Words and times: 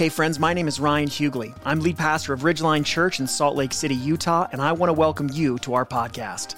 Hey, 0.00 0.08
friends, 0.08 0.38
my 0.38 0.54
name 0.54 0.66
is 0.66 0.80
Ryan 0.80 1.10
Hughley. 1.10 1.54
I'm 1.62 1.80
lead 1.80 1.98
pastor 1.98 2.32
of 2.32 2.40
Ridgeline 2.40 2.86
Church 2.86 3.20
in 3.20 3.26
Salt 3.26 3.54
Lake 3.54 3.74
City, 3.74 3.94
Utah, 3.94 4.48
and 4.50 4.62
I 4.62 4.72
want 4.72 4.88
to 4.88 4.94
welcome 4.94 5.28
you 5.30 5.58
to 5.58 5.74
our 5.74 5.84
podcast. 5.84 6.54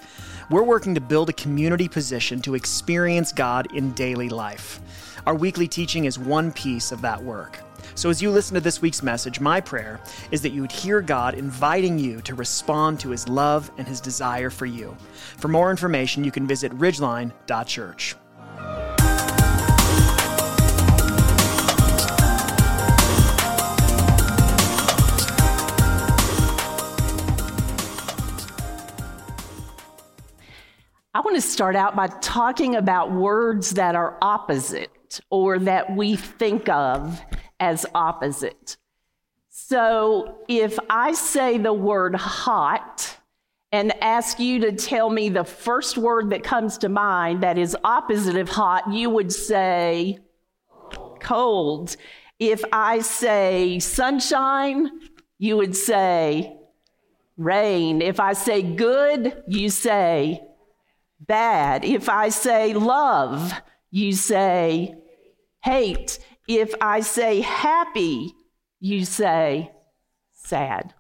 We're 0.49 0.63
working 0.63 0.95
to 0.95 1.01
build 1.01 1.29
a 1.29 1.33
community 1.33 1.89
position 1.89 2.41
to 2.43 2.55
experience 2.55 3.33
God 3.33 3.67
in 3.75 3.95
daily 3.95 4.29
life. 4.29 4.79
Our 5.27 5.35
weekly 5.35 5.67
teaching 5.67 6.05
is 6.05 6.21
one 6.21 6.53
piece 6.53 6.93
of 6.93 7.01
that 7.01 7.21
work. 7.21 7.59
So, 7.97 8.11
as 8.11 8.23
you 8.23 8.31
listen 8.31 8.55
to 8.55 8.61
this 8.61 8.81
week's 8.81 9.03
message, 9.03 9.41
my 9.41 9.61
prayer 9.61 9.99
is 10.31 10.41
that 10.43 10.53
you 10.53 10.61
would 10.61 10.71
hear 10.71 11.01
God 11.01 11.35
inviting 11.35 11.99
you 11.99 12.21
to 12.21 12.37
respond 12.37 13.01
to 13.01 13.11
his 13.11 13.29
love 13.29 13.73
and 13.77 13.89
his 13.89 14.01
desire 14.01 14.51
for 14.51 14.67
you. 14.67 14.97
For 15.39 15.49
more 15.49 15.73
information, 15.73 16.23
you 16.23 16.31
can 16.31 16.47
visit 16.47 16.71
ridgeline.church. 16.79 18.15
I 31.15 31.21
want 31.21 31.37
to 31.37 31.43
start 31.43 31.77
out 31.77 31.95
by 31.95 32.07
talking 32.07 32.75
about 32.75 33.13
words 33.13 33.73
that 33.73 33.95
are 33.95 34.17
opposite 34.23 35.21
or 35.29 35.59
that 35.59 35.95
we 35.95 36.17
think 36.17 36.71
of 36.71 37.21
as 37.61 37.85
opposite. 37.95 38.79
So 39.51 40.39
if 40.49 40.79
I 40.89 41.13
say 41.13 41.59
the 41.59 41.75
word 41.75 42.15
hot 42.15 43.19
and 43.73 43.93
ask 44.03 44.41
you 44.41 44.61
to 44.61 44.73
tell 44.73 45.11
me 45.11 45.29
the 45.29 45.45
first 45.45 45.99
word 45.99 46.31
that 46.31 46.45
comes 46.45 46.79
to 46.79 46.89
mind 46.89 47.43
that 47.43 47.59
is 47.59 47.77
opposite 47.85 48.37
of 48.37 48.49
hot, 48.49 48.91
you 48.91 49.11
would 49.11 49.31
say 49.31 50.19
cold. 51.21 51.95
If 52.39 52.65
I 52.73 53.01
say 53.01 53.81
sunshine, 53.81 54.91
you 55.39 55.59
would 55.59 55.77
say 55.77 56.57
rain. 57.37 58.01
If 58.01 58.19
I 58.19 58.33
say 58.33 58.63
good, 58.63 59.43
you 59.47 59.69
say 59.69 60.41
bad. 61.27 61.85
If 61.85 62.09
I 62.09 62.29
say 62.29 62.75
love, 62.75 63.53
you 63.91 64.13
say 64.13 64.95
hate. 65.63 66.19
If 66.49 66.75
I 66.81 67.01
say 67.01 67.41
happy, 67.41 68.33
you 68.81 69.05
say 69.05 69.71
sad. 70.33 70.95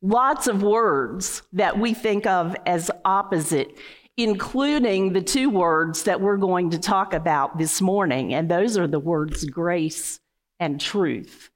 Lots 0.00 0.48
of 0.48 0.62
words 0.62 1.42
that 1.52 1.78
we 1.78 1.94
think 1.94 2.26
of 2.26 2.56
as 2.66 2.90
opposite, 3.04 3.78
including 4.16 5.12
the 5.12 5.22
two 5.22 5.48
words 5.48 6.04
that 6.04 6.20
we're 6.20 6.36
going 6.36 6.70
to 6.70 6.78
talk 6.78 7.14
about 7.14 7.58
this 7.58 7.80
morning, 7.80 8.34
and 8.34 8.50
those 8.50 8.76
are 8.76 8.88
the 8.88 8.98
words 8.98 9.44
grace 9.44 10.18
and 10.58 10.80
truth. 10.80 11.50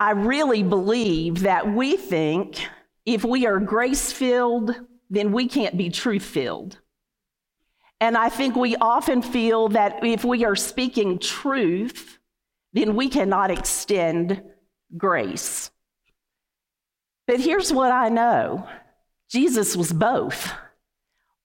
I 0.00 0.10
really 0.10 0.62
believe 0.62 1.40
that 1.40 1.72
we 1.72 1.96
think 1.96 2.60
if 3.04 3.24
we 3.24 3.46
are 3.46 3.58
grace 3.58 4.12
filled, 4.12 4.78
then 5.10 5.32
we 5.32 5.48
can't 5.48 5.76
be 5.76 5.90
truth 5.90 6.22
filled. 6.22 6.78
And 8.00 8.16
I 8.16 8.28
think 8.28 8.54
we 8.54 8.76
often 8.76 9.22
feel 9.22 9.68
that 9.70 10.04
if 10.04 10.24
we 10.24 10.44
are 10.44 10.56
speaking 10.56 11.18
truth, 11.18 12.18
then 12.72 12.94
we 12.94 13.08
cannot 13.08 13.50
extend 13.50 14.42
grace. 14.96 15.70
But 17.26 17.40
here's 17.40 17.72
what 17.72 17.92
I 17.92 18.08
know 18.08 18.68
Jesus 19.30 19.76
was 19.76 19.92
both 19.92 20.52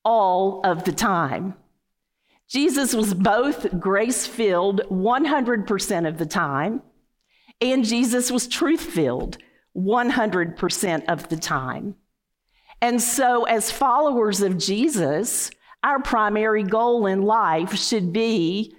all 0.06 0.62
of 0.64 0.84
the 0.84 0.92
time. 0.92 1.56
Jesus 2.48 2.94
was 2.94 3.14
both 3.14 3.80
grace 3.80 4.28
filled 4.28 4.82
100% 4.90 6.08
of 6.08 6.18
the 6.18 6.26
time, 6.26 6.82
and 7.60 7.84
Jesus 7.84 8.30
was 8.30 8.48
truth 8.48 8.82
filled 8.82 9.38
100% 9.76 11.06
of 11.08 11.30
the 11.30 11.38
time. 11.38 11.96
And 12.84 13.02
so, 13.02 13.46
as 13.46 13.72
followers 13.72 14.42
of 14.42 14.58
Jesus, 14.58 15.50
our 15.84 16.02
primary 16.02 16.64
goal 16.64 17.06
in 17.06 17.22
life 17.22 17.74
should 17.76 18.12
be 18.12 18.76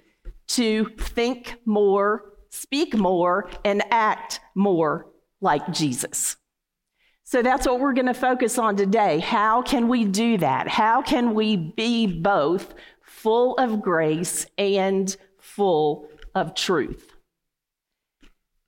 to 0.49 0.85
think 0.99 1.55
more, 1.65 2.33
speak 2.49 2.95
more, 2.95 3.49
and 3.65 3.81
act 3.89 4.41
more 4.53 5.07
like 5.41 5.71
Jesus. 5.71 6.37
So 7.23 7.41
that's 7.41 7.65
what 7.65 7.79
we're 7.79 7.93
going 7.93 8.05
to 8.05 8.13
focus 8.13 8.59
on 8.59 8.75
today. 8.75 9.17
How 9.21 9.63
can 9.63 9.87
we 9.87 10.05
do 10.05 10.37
that? 10.37 10.67
How 10.67 11.01
can 11.01 11.33
we 11.33 11.57
be 11.57 12.05
both 12.05 12.75
full 13.01 13.55
of 13.55 13.81
grace 13.81 14.45
and 14.59 15.17
full 15.39 16.07
of 16.35 16.53
truth? 16.53 17.14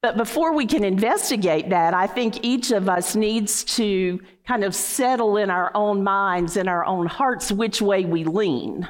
But 0.02 0.18
before 0.18 0.54
we 0.54 0.66
can 0.66 0.84
investigate 0.84 1.70
that, 1.70 1.94
I 1.94 2.08
think 2.08 2.44
each 2.44 2.72
of 2.72 2.88
us 2.88 3.16
needs 3.16 3.64
to 3.76 4.20
kind 4.48 4.64
of 4.64 4.76
settle 4.76 5.38
in 5.38 5.50
our 5.50 5.72
own 5.74 6.04
minds 6.04 6.56
and 6.56 6.70
our 6.70 6.86
own 6.86 7.08
hearts 7.08 7.52
which 7.52 7.82
way 7.82 8.06
we 8.06 8.24
lean. 8.24 8.88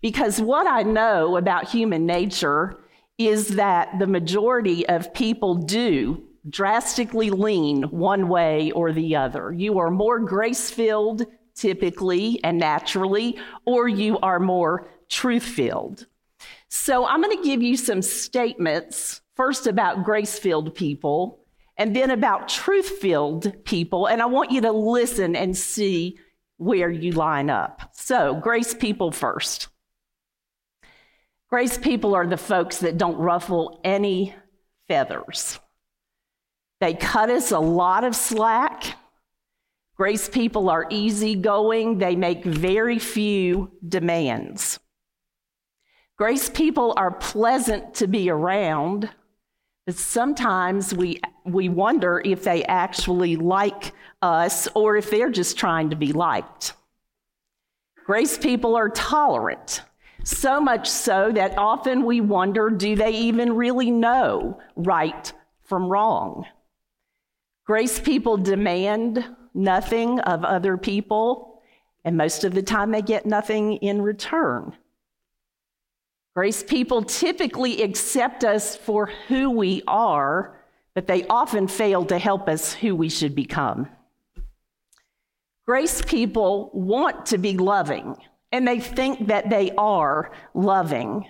Because 0.00 0.40
what 0.40 0.66
I 0.66 0.82
know 0.82 1.36
about 1.36 1.68
human 1.68 2.06
nature 2.06 2.80
is 3.18 3.48
that 3.56 3.98
the 3.98 4.06
majority 4.06 4.86
of 4.88 5.14
people 5.14 5.54
do 5.54 6.22
drastically 6.48 7.30
lean 7.30 7.84
one 7.84 8.28
way 8.28 8.70
or 8.72 8.92
the 8.92 9.16
other. 9.16 9.52
You 9.52 9.78
are 9.78 9.90
more 9.90 10.18
grace 10.18 10.70
filled 10.70 11.26
typically 11.54 12.42
and 12.42 12.58
naturally, 12.58 13.38
or 13.64 13.88
you 13.88 14.18
are 14.18 14.40
more 14.40 14.88
truth 15.08 15.44
filled. 15.44 16.06
So 16.68 17.06
I'm 17.06 17.22
going 17.22 17.36
to 17.36 17.44
give 17.44 17.62
you 17.62 17.76
some 17.76 18.02
statements 18.02 19.20
first 19.36 19.66
about 19.66 20.04
grace 20.04 20.38
filled 20.38 20.74
people 20.74 21.44
and 21.76 21.94
then 21.94 22.10
about 22.10 22.48
truth 22.48 22.88
filled 22.88 23.64
people. 23.64 24.06
And 24.06 24.22
I 24.22 24.26
want 24.26 24.52
you 24.52 24.60
to 24.62 24.72
listen 24.72 25.34
and 25.34 25.56
see 25.56 26.18
where 26.56 26.90
you 26.90 27.12
line 27.12 27.50
up. 27.50 27.90
So, 27.92 28.34
grace 28.34 28.74
people 28.74 29.10
first. 29.10 29.68
Grace 31.50 31.78
people 31.78 32.14
are 32.14 32.26
the 32.26 32.36
folks 32.36 32.78
that 32.78 32.98
don't 32.98 33.16
ruffle 33.16 33.80
any 33.84 34.34
feathers. 34.88 35.58
They 36.80 36.94
cut 36.94 37.30
us 37.30 37.50
a 37.50 37.58
lot 37.58 38.04
of 38.04 38.16
slack. 38.16 38.96
Grace 39.96 40.28
people 40.28 40.68
are 40.68 40.86
easygoing. 40.90 41.98
They 41.98 42.16
make 42.16 42.44
very 42.44 42.98
few 42.98 43.72
demands. 43.86 44.80
Grace 46.16 46.48
people 46.48 46.94
are 46.96 47.12
pleasant 47.12 47.94
to 47.94 48.06
be 48.06 48.30
around. 48.30 49.10
Sometimes 49.90 50.94
we, 50.94 51.20
we 51.44 51.68
wonder 51.68 52.22
if 52.24 52.44
they 52.44 52.64
actually 52.64 53.36
like 53.36 53.92
us 54.22 54.66
or 54.74 54.96
if 54.96 55.10
they're 55.10 55.30
just 55.30 55.58
trying 55.58 55.90
to 55.90 55.96
be 55.96 56.12
liked. 56.12 56.72
Grace 58.06 58.38
people 58.38 58.76
are 58.76 58.88
tolerant, 58.88 59.82
so 60.24 60.60
much 60.60 60.88
so 60.88 61.32
that 61.32 61.56
often 61.58 62.04
we 62.04 62.20
wonder 62.20 62.70
do 62.70 62.96
they 62.96 63.12
even 63.12 63.56
really 63.56 63.90
know 63.90 64.58
right 64.76 65.32
from 65.62 65.88
wrong? 65.88 66.46
Grace 67.66 67.98
people 67.98 68.36
demand 68.36 69.24
nothing 69.54 70.20
of 70.20 70.44
other 70.44 70.76
people, 70.76 71.62
and 72.04 72.16
most 72.16 72.44
of 72.44 72.52
the 72.54 72.62
time 72.62 72.90
they 72.90 73.02
get 73.02 73.24
nothing 73.24 73.74
in 73.76 74.02
return. 74.02 74.74
Grace 76.34 76.64
people 76.64 77.02
typically 77.02 77.82
accept 77.82 78.42
us 78.42 78.76
for 78.76 79.06
who 79.28 79.50
we 79.50 79.82
are, 79.86 80.58
but 80.92 81.06
they 81.06 81.24
often 81.28 81.68
fail 81.68 82.04
to 82.04 82.18
help 82.18 82.48
us 82.48 82.72
who 82.74 82.96
we 82.96 83.08
should 83.08 83.36
become. 83.36 83.88
Grace 85.64 86.02
people 86.02 86.70
want 86.74 87.26
to 87.26 87.38
be 87.38 87.56
loving, 87.56 88.16
and 88.50 88.66
they 88.66 88.80
think 88.80 89.28
that 89.28 89.48
they 89.48 89.70
are 89.78 90.32
loving. 90.54 91.26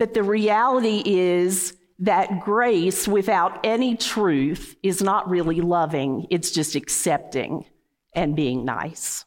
But 0.00 0.14
the 0.14 0.24
reality 0.24 1.02
is 1.06 1.76
that 2.00 2.40
grace 2.40 3.06
without 3.06 3.60
any 3.64 3.96
truth 3.96 4.76
is 4.82 5.00
not 5.00 5.30
really 5.30 5.60
loving, 5.60 6.26
it's 6.30 6.50
just 6.50 6.74
accepting 6.74 7.64
and 8.14 8.34
being 8.34 8.64
nice. 8.64 9.24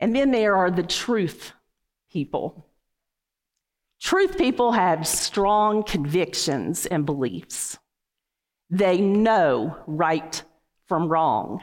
And 0.00 0.14
then 0.14 0.32
there 0.32 0.56
are 0.56 0.70
the 0.70 0.82
truth 0.82 1.52
people. 2.10 2.66
Truth 4.04 4.36
people 4.36 4.72
have 4.72 5.08
strong 5.08 5.82
convictions 5.82 6.84
and 6.84 7.06
beliefs. 7.06 7.78
They 8.68 9.00
know 9.00 9.78
right 9.86 10.42
from 10.84 11.08
wrong. 11.08 11.62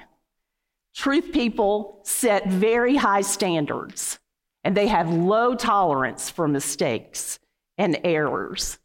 Truth 0.95 1.33
people 1.33 1.99
set 2.03 2.47
very 2.47 2.95
high 2.95 3.21
standards 3.21 4.17
and 4.63 4.75
they 4.75 4.87
have 4.87 5.13
low 5.13 5.53
tolerance 5.53 6.31
for 6.31 6.47
mistakes 6.47 7.37
and 7.77 7.99
errors. 8.03 8.79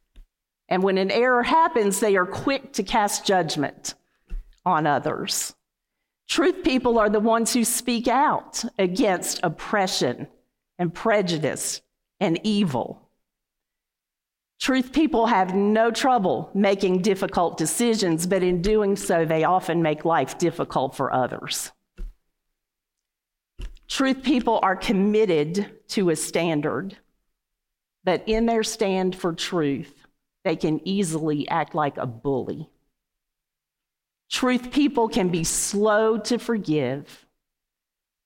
And 0.68 0.82
when 0.82 0.98
an 0.98 1.10
error 1.10 1.42
happens, 1.42 1.98
they 1.98 2.16
are 2.16 2.26
quick 2.26 2.74
to 2.74 2.82
cast 2.82 3.24
judgment 3.24 3.94
on 4.66 4.86
others. 4.86 5.54
Truth 6.28 6.62
people 6.62 6.98
are 6.98 7.08
the 7.08 7.20
ones 7.20 7.54
who 7.54 7.64
speak 7.64 8.06
out 8.06 8.66
against 8.78 9.40
oppression 9.42 10.28
and 10.78 10.92
prejudice 10.92 11.80
and 12.20 12.38
evil. 12.42 13.05
Truth 14.60 14.92
people 14.92 15.26
have 15.26 15.54
no 15.54 15.90
trouble 15.90 16.50
making 16.54 17.02
difficult 17.02 17.58
decisions, 17.58 18.26
but 18.26 18.42
in 18.42 18.62
doing 18.62 18.96
so, 18.96 19.24
they 19.24 19.44
often 19.44 19.82
make 19.82 20.04
life 20.04 20.38
difficult 20.38 20.94
for 20.96 21.12
others. 21.12 21.72
Truth 23.88 24.22
people 24.22 24.58
are 24.62 24.74
committed 24.74 25.70
to 25.88 26.10
a 26.10 26.16
standard, 26.16 26.96
but 28.02 28.24
in 28.26 28.46
their 28.46 28.62
stand 28.62 29.14
for 29.14 29.32
truth, 29.32 29.94
they 30.44 30.56
can 30.56 30.80
easily 30.86 31.48
act 31.48 31.74
like 31.74 31.96
a 31.96 32.06
bully. 32.06 32.68
Truth 34.30 34.72
people 34.72 35.08
can 35.08 35.28
be 35.28 35.44
slow 35.44 36.18
to 36.18 36.38
forgive, 36.38 37.26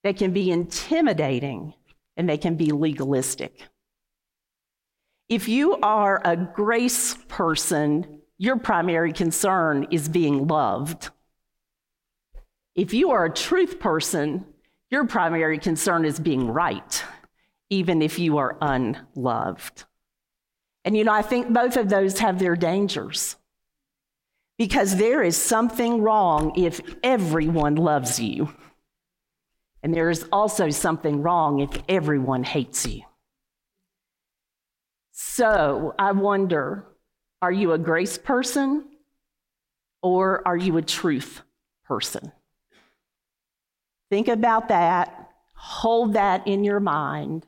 they 0.03 0.15
can 0.15 0.33
be 0.33 0.51
intimidating, 0.51 1.75
and 2.17 2.29
they 2.29 2.39
can 2.39 2.57
be 2.57 2.73
legalistic. 2.73 3.70
If 5.31 5.49
you 5.49 5.77
are 5.77 6.21
a 6.25 6.37
grace 6.37 7.15
person, 7.29 8.21
your 8.37 8.57
primary 8.57 9.13
concern 9.13 9.87
is 9.93 10.09
being 10.09 10.49
loved. 10.49 11.11
If 12.75 12.93
you 12.93 13.13
are 13.13 13.27
a 13.27 13.33
truth 13.33 13.79
person, 13.79 14.45
your 14.91 15.07
primary 15.07 15.59
concern 15.59 16.05
is 16.05 16.19
being 16.19 16.49
right, 16.49 17.05
even 17.69 18.03
if 18.03 18.19
you 18.19 18.39
are 18.39 18.59
unloved. 18.61 19.85
And 20.85 20.97
you 20.97 21.05
know, 21.05 21.13
I 21.13 21.23
think 21.23 21.53
both 21.53 21.77
of 21.77 21.89
those 21.89 22.19
have 22.19 22.41
their 22.41 22.57
dangers 22.57 23.37
because 24.59 24.97
there 24.97 25.23
is 25.23 25.37
something 25.37 26.03
wrong 26.03 26.59
if 26.59 26.81
everyone 27.05 27.77
loves 27.77 28.19
you. 28.19 28.53
And 29.85 29.95
there 29.95 30.11
is 30.11 30.27
also 30.33 30.71
something 30.71 31.23
wrong 31.23 31.61
if 31.61 31.71
everyone 31.89 32.43
hates 32.43 32.85
you. 32.85 33.03
So 35.23 35.95
I 35.99 36.13
wonder 36.13 36.87
are 37.43 37.53
you 37.53 37.73
a 37.73 37.79
grace 37.79 38.17
person 38.17 38.87
or 40.03 40.43
are 40.49 40.57
you 40.57 40.79
a 40.79 40.83
truth 40.83 41.43
person? 41.85 42.33
Think 44.09 44.29
about 44.29 44.69
that. 44.69 45.31
Hold 45.55 46.15
that 46.15 46.47
in 46.47 46.65
your 46.65 46.81
mind 46.81 47.47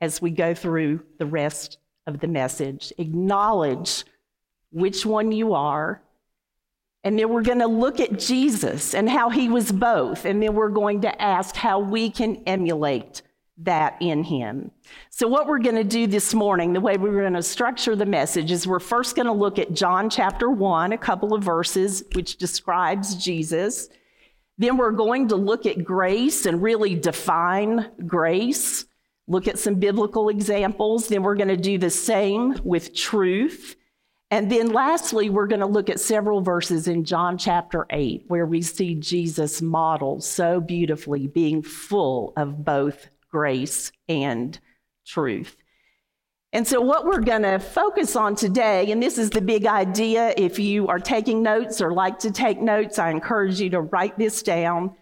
as 0.00 0.22
we 0.22 0.30
go 0.30 0.54
through 0.54 1.02
the 1.18 1.26
rest 1.26 1.76
of 2.06 2.18
the 2.20 2.28
message. 2.28 2.94
Acknowledge 2.96 4.04
which 4.70 5.04
one 5.04 5.32
you 5.32 5.52
are. 5.52 6.00
And 7.04 7.18
then 7.18 7.28
we're 7.28 7.42
going 7.42 7.58
to 7.58 7.66
look 7.66 8.00
at 8.00 8.18
Jesus 8.18 8.94
and 8.94 9.10
how 9.10 9.28
he 9.28 9.50
was 9.50 9.70
both. 9.70 10.24
And 10.24 10.42
then 10.42 10.54
we're 10.54 10.70
going 10.70 11.02
to 11.02 11.22
ask 11.22 11.56
how 11.56 11.78
we 11.78 12.08
can 12.08 12.42
emulate 12.46 13.20
that 13.58 13.96
in 14.00 14.24
him. 14.24 14.70
So, 15.10 15.28
what 15.28 15.46
we're 15.46 15.58
going 15.58 15.76
to 15.76 15.84
do 15.84 16.06
this 16.06 16.34
morning, 16.34 16.72
the 16.72 16.80
way 16.80 16.96
we're 16.96 17.20
going 17.20 17.34
to 17.34 17.42
structure 17.42 17.94
the 17.94 18.06
message, 18.06 18.50
is 18.50 18.66
we're 18.66 18.80
first 18.80 19.14
going 19.16 19.26
to 19.26 19.32
look 19.32 19.58
at 19.58 19.74
John 19.74 20.08
chapter 20.08 20.50
1, 20.50 20.92
a 20.92 20.98
couple 20.98 21.34
of 21.34 21.44
verses 21.44 22.02
which 22.14 22.38
describes 22.38 23.14
Jesus. 23.14 23.88
Then 24.58 24.76
we're 24.76 24.92
going 24.92 25.28
to 25.28 25.36
look 25.36 25.66
at 25.66 25.84
grace 25.84 26.46
and 26.46 26.62
really 26.62 26.94
define 26.94 27.90
grace, 28.06 28.84
look 29.26 29.48
at 29.48 29.58
some 29.58 29.76
biblical 29.76 30.28
examples. 30.28 31.08
Then 31.08 31.22
we're 31.22 31.36
going 31.36 31.48
to 31.48 31.56
do 31.56 31.78
the 31.78 31.90
same 31.90 32.58
with 32.64 32.94
truth. 32.94 33.76
And 34.30 34.50
then 34.50 34.72
lastly, 34.72 35.28
we're 35.28 35.46
going 35.46 35.60
to 35.60 35.66
look 35.66 35.90
at 35.90 36.00
several 36.00 36.40
verses 36.40 36.88
in 36.88 37.04
John 37.04 37.36
chapter 37.36 37.86
8 37.90 38.24
where 38.28 38.46
we 38.46 38.62
see 38.62 38.94
Jesus 38.94 39.60
modeled 39.60 40.24
so 40.24 40.58
beautifully, 40.58 41.26
being 41.26 41.62
full 41.62 42.32
of 42.36 42.64
both 42.64 43.08
grace, 43.32 43.90
and 44.08 44.58
truth. 45.06 45.56
And 46.52 46.68
so, 46.68 46.82
what 46.82 47.06
we're 47.06 47.20
going 47.20 47.42
to 47.42 47.58
focus 47.58 48.14
on 48.14 48.36
today, 48.36 48.92
and 48.92 49.02
this 49.02 49.16
is 49.16 49.30
the 49.30 49.40
big 49.40 49.66
idea. 49.66 50.34
If 50.36 50.58
you 50.58 50.86
are 50.88 50.98
taking 50.98 51.42
notes 51.42 51.80
or 51.80 51.92
like 51.92 52.18
to 52.20 52.30
take 52.30 52.60
notes, 52.60 52.98
I 52.98 53.10
encourage 53.10 53.58
you 53.58 53.70
to 53.70 53.80
write 53.80 54.18
this 54.18 54.42
down. 54.42 54.94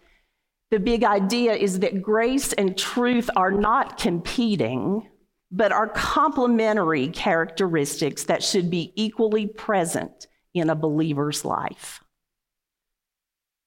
The 0.70 0.78
big 0.78 1.02
idea 1.02 1.54
is 1.54 1.80
that 1.80 2.02
grace 2.02 2.52
and 2.52 2.78
truth 2.78 3.28
are 3.34 3.50
not 3.50 3.98
competing, 3.98 5.08
but 5.50 5.72
are 5.72 5.88
complementary 5.88 7.08
characteristics 7.08 8.24
that 8.24 8.44
should 8.44 8.70
be 8.70 8.92
equally 8.94 9.48
present 9.48 10.28
in 10.54 10.70
a 10.70 10.76
believer's 10.76 11.44
life. 11.44 12.00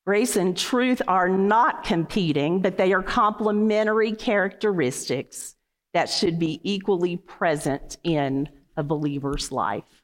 Grace 0.06 0.36
and 0.36 0.58
truth 0.58 1.02
are 1.08 1.30
not 1.30 1.86
competing, 1.86 2.60
but 2.62 2.78
they 2.78 2.92
are 2.92 3.02
complementary 3.02 4.12
characteristics 4.12 5.56
that 5.94 6.10
should 6.10 6.38
be 6.38 6.60
equally 6.64 7.16
present 7.16 7.98
in 8.04 8.50
a 8.76 8.84
believer's 8.84 9.50
life. 9.50 10.04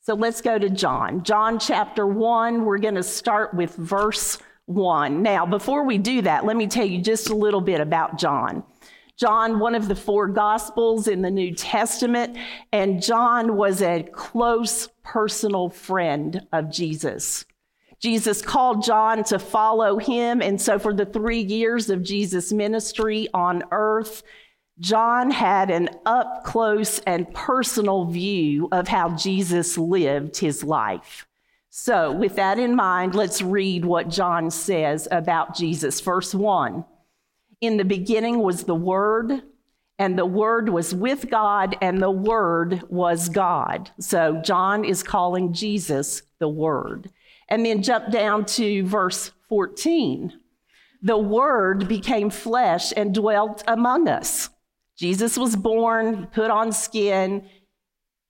So 0.00 0.14
let's 0.14 0.40
go 0.40 0.58
to 0.58 0.70
John. 0.70 1.24
John 1.24 1.58
chapter 1.58 2.06
1, 2.06 2.64
we're 2.64 2.78
going 2.78 2.94
to 2.94 3.02
start 3.02 3.52
with 3.52 3.74
verse 3.76 4.38
1. 4.64 5.22
Now, 5.22 5.44
before 5.44 5.84
we 5.84 5.98
do 5.98 6.22
that, 6.22 6.46
let 6.46 6.56
me 6.56 6.66
tell 6.66 6.86
you 6.86 7.02
just 7.02 7.28
a 7.28 7.36
little 7.36 7.60
bit 7.60 7.80
about 7.80 8.18
John. 8.18 8.64
John, 9.18 9.60
one 9.60 9.74
of 9.74 9.88
the 9.88 9.94
four 9.94 10.26
gospels 10.26 11.06
in 11.06 11.20
the 11.20 11.30
New 11.30 11.54
Testament, 11.54 12.36
and 12.72 13.02
John 13.02 13.56
was 13.56 13.82
a 13.82 14.04
close 14.04 14.88
personal 15.02 15.68
friend 15.68 16.46
of 16.52 16.70
Jesus. 16.70 17.44
Jesus 18.04 18.42
called 18.42 18.84
John 18.84 19.24
to 19.24 19.38
follow 19.38 19.96
him. 19.96 20.42
And 20.42 20.60
so, 20.60 20.78
for 20.78 20.92
the 20.92 21.06
three 21.06 21.40
years 21.40 21.88
of 21.88 22.02
Jesus' 22.02 22.52
ministry 22.52 23.28
on 23.32 23.62
earth, 23.70 24.22
John 24.78 25.30
had 25.30 25.70
an 25.70 25.88
up 26.04 26.44
close 26.44 26.98
and 26.98 27.32
personal 27.32 28.04
view 28.04 28.68
of 28.72 28.88
how 28.88 29.16
Jesus 29.16 29.78
lived 29.78 30.36
his 30.36 30.62
life. 30.62 31.26
So, 31.70 32.12
with 32.12 32.36
that 32.36 32.58
in 32.58 32.76
mind, 32.76 33.14
let's 33.14 33.40
read 33.40 33.86
what 33.86 34.10
John 34.10 34.50
says 34.50 35.08
about 35.10 35.56
Jesus. 35.56 35.98
Verse 36.02 36.34
1 36.34 36.84
In 37.62 37.78
the 37.78 37.86
beginning 37.86 38.40
was 38.40 38.64
the 38.64 38.74
Word, 38.74 39.32
and 39.98 40.18
the 40.18 40.26
Word 40.26 40.68
was 40.68 40.94
with 40.94 41.30
God, 41.30 41.74
and 41.80 42.02
the 42.02 42.10
Word 42.10 42.82
was 42.90 43.30
God. 43.30 43.92
So, 43.98 44.42
John 44.44 44.84
is 44.84 45.02
calling 45.02 45.54
Jesus 45.54 46.20
the 46.38 46.50
Word. 46.50 47.10
And 47.48 47.64
then 47.64 47.82
jump 47.82 48.10
down 48.10 48.46
to 48.46 48.84
verse 48.86 49.32
14. 49.48 50.32
The 51.02 51.18
Word 51.18 51.86
became 51.88 52.30
flesh 52.30 52.92
and 52.96 53.14
dwelt 53.14 53.62
among 53.66 54.08
us. 54.08 54.48
Jesus 54.96 55.36
was 55.36 55.56
born, 55.56 56.28
put 56.28 56.50
on 56.50 56.72
skin, 56.72 57.48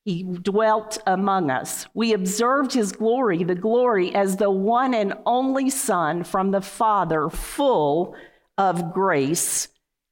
he 0.04 0.22
dwelt 0.22 0.98
among 1.06 1.50
us. 1.50 1.86
We 1.94 2.12
observed 2.12 2.74
his 2.74 2.92
glory, 2.92 3.42
the 3.42 3.54
glory 3.54 4.14
as 4.14 4.36
the 4.36 4.50
one 4.50 4.92
and 4.92 5.14
only 5.24 5.70
Son 5.70 6.24
from 6.24 6.50
the 6.50 6.60
Father, 6.60 7.30
full 7.30 8.14
of 8.58 8.92
grace 8.92 9.68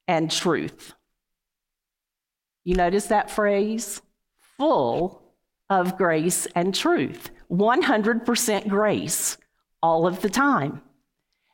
and 0.08 0.30
truth. 0.30 0.94
You 2.64 2.76
notice 2.76 3.06
that 3.06 3.30
phrase? 3.30 4.00
Full 4.56 5.22
of 5.68 5.98
grace 5.98 6.46
and 6.54 6.74
truth. 6.74 7.30
100% 7.52 8.68
grace 8.68 9.36
all 9.82 10.06
of 10.06 10.22
the 10.22 10.30
time, 10.30 10.80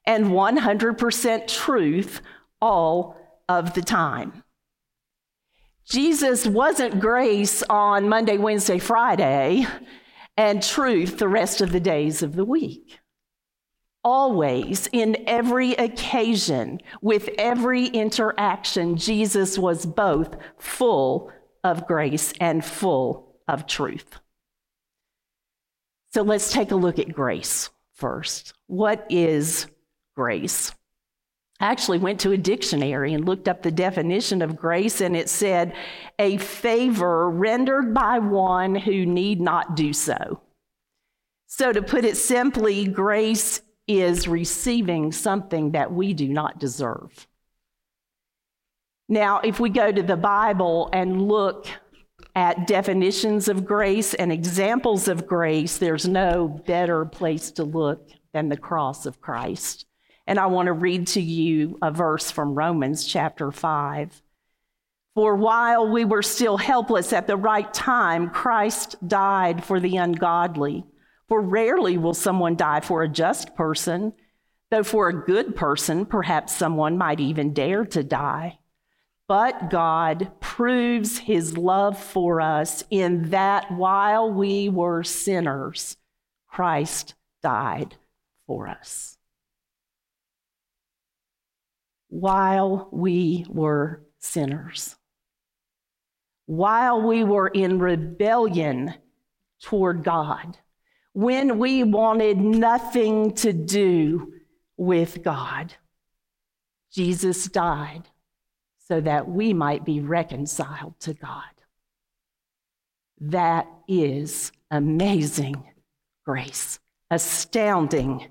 and 0.07 0.27
100% 0.27 1.49
truth 1.49 2.21
all 2.61 3.17
of 3.49 3.75
the 3.75 3.83
time. 3.83 4.45
Jesus 5.89 6.47
wasn't 6.47 7.01
grace 7.01 7.63
on 7.71 8.09
Monday, 8.09 8.37
Wednesday, 8.37 8.79
Friday, 8.79 9.67
and 10.37 10.63
truth 10.63 11.19
the 11.19 11.29
rest 11.29 11.61
of 11.61 11.73
the 11.73 11.81
days 11.81 12.23
of 12.23 12.37
the 12.37 12.45
week. 12.45 13.01
Always, 14.05 14.89
in 14.93 15.25
every 15.27 15.73
occasion, 15.73 16.81
with 17.03 17.31
every 17.39 17.87
interaction, 17.87 18.97
Jesus 18.97 19.59
was 19.59 19.85
both 19.85 20.37
full 20.59 21.33
of 21.65 21.87
grace 21.87 22.33
and 22.41 22.65
full 22.65 23.35
of 23.49 23.67
truth. 23.67 24.21
So 26.11 26.23
let's 26.23 26.53
take 26.53 26.71
a 26.71 26.77
look 26.77 26.99
at 26.99 27.13
grace 27.13 27.71
first. 27.93 28.55
What 28.67 29.07
is 29.11 29.67
grace? 30.17 30.73
I 31.61 31.67
actually 31.67 31.99
went 31.99 32.21
to 32.21 32.33
a 32.33 32.37
dictionary 32.37 33.13
and 33.15 33.27
looked 33.27 33.49
up 33.49 33.63
the 33.63 33.73
definition 33.73 34.43
of 34.43 34.57
grace, 34.57 35.01
and 35.01 35.17
it 35.17 35.29
said, 35.29 35.75
a 36.19 36.39
favor 36.39 37.29
rendered 37.29 37.93
by 37.93 38.21
one 38.21 38.77
who 38.77 39.05
need 39.05 39.41
not 39.41 39.75
do 39.75 39.93
so. 39.93 40.41
So, 41.47 41.73
to 41.73 41.83
put 41.83 42.05
it 42.05 42.17
simply, 42.17 42.87
grace 42.87 43.61
is 43.89 44.29
receiving 44.29 45.11
something 45.11 45.73
that 45.73 45.93
we 45.93 46.13
do 46.15 46.29
not 46.29 46.61
deserve. 46.61 47.27
Now, 49.09 49.41
if 49.41 49.59
we 49.59 49.71
go 49.71 49.91
to 49.91 50.03
the 50.03 50.17
Bible 50.17 50.91
and 50.93 51.27
look 51.27 51.67
at 52.39 52.69
definitions 52.69 53.49
of 53.49 53.65
grace 53.65 54.15
and 54.15 54.31
examples 54.31 55.09
of 55.09 55.27
grace, 55.27 55.79
there's 55.79 56.07
no 56.07 56.47
better 56.47 57.05
place 57.05 57.51
to 57.51 57.65
look 57.65 58.11
than 58.33 58.49
the 58.49 58.57
cross 58.57 59.07
of 59.07 59.21
Christ. 59.21 59.87
And 60.25 60.39
I 60.39 60.47
want 60.47 60.67
to 60.67 60.73
read 60.73 61.09
to 61.09 61.21
you 61.21 61.79
a 61.83 61.91
verse 61.91 62.31
from 62.31 62.55
Romans 62.55 63.05
chapter 63.05 63.51
5. 63.51 64.23
For 65.17 65.35
while 65.35 65.91
we 65.91 66.05
were 66.05 66.23
still 66.23 66.59
helpless 66.59 67.13
at 67.13 67.27
the 67.27 67.37
right 67.37 67.75
time, 67.75 68.31
Christ 68.31 68.95
died 69.09 69.65
for 69.65 69.81
the 69.81 69.97
ungodly. 69.97 70.85
For 71.29 71.41
rarely 71.41 71.99
will 71.99 72.15
someone 72.15 72.55
die 72.55 72.83
for 72.83 73.03
a 73.03 73.09
just 73.09 73.57
person, 73.57 74.13
though 74.71 74.85
for 74.85 75.09
a 75.09 75.25
good 75.25 75.57
person, 75.57 76.07
perhaps 76.07 76.55
someone 76.55 76.99
might 76.99 77.19
even 77.19 77.53
dare 77.53 77.85
to 77.87 78.05
die. 78.05 78.61
But 79.29 79.71
God 79.71 80.33
proves 80.41 81.19
his 81.19 81.57
love 81.57 82.03
for 82.03 82.41
us 82.41 82.83
in 82.91 83.31
that 83.31 83.71
while 83.71 84.33
we 84.33 84.69
were 84.69 85.05
sinners, 85.05 85.97
Christ 86.49 87.15
died 87.43 87.97
for 88.47 88.67
us. 88.67 89.19
While 92.09 92.89
we 92.91 93.45
were 93.49 94.03
sinners 94.19 94.97
while 96.49 97.03
we 97.03 97.23
were 97.23 97.49
in 97.49 97.79
rebellion 97.79 98.95
toward 99.61 100.03
God, 100.03 100.57
when 101.13 101.59
we 101.59 101.85
wanted 101.85 102.39
nothing 102.39 103.35
to 103.35 103.53
do 103.53 104.33
with 104.79 105.23
God. 105.23 105.75
Jesus 106.91 107.47
died 107.49 108.05
so 108.89 109.03
that 109.03 109.29
we 109.29 109.53
might 109.53 109.85
be 109.85 110.01
reconciled 110.01 110.99
to 111.01 111.13
God. 111.13 111.43
That 113.21 113.67
is 113.87 114.51
amazing 114.71 115.63
grace, 116.25 116.79
astounding 117.11 118.29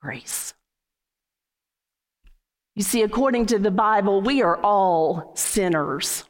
grace. 0.00 0.54
You 2.74 2.82
see, 2.82 3.02
according 3.02 3.46
to 3.46 3.58
the 3.58 3.70
Bible, 3.70 4.20
we 4.20 4.42
are 4.42 4.60
all 4.62 5.32
sinners. 5.36 6.24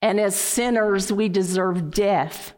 And 0.00 0.18
as 0.18 0.36
sinners, 0.36 1.12
we 1.12 1.28
deserve 1.28 1.90
death 1.90 2.54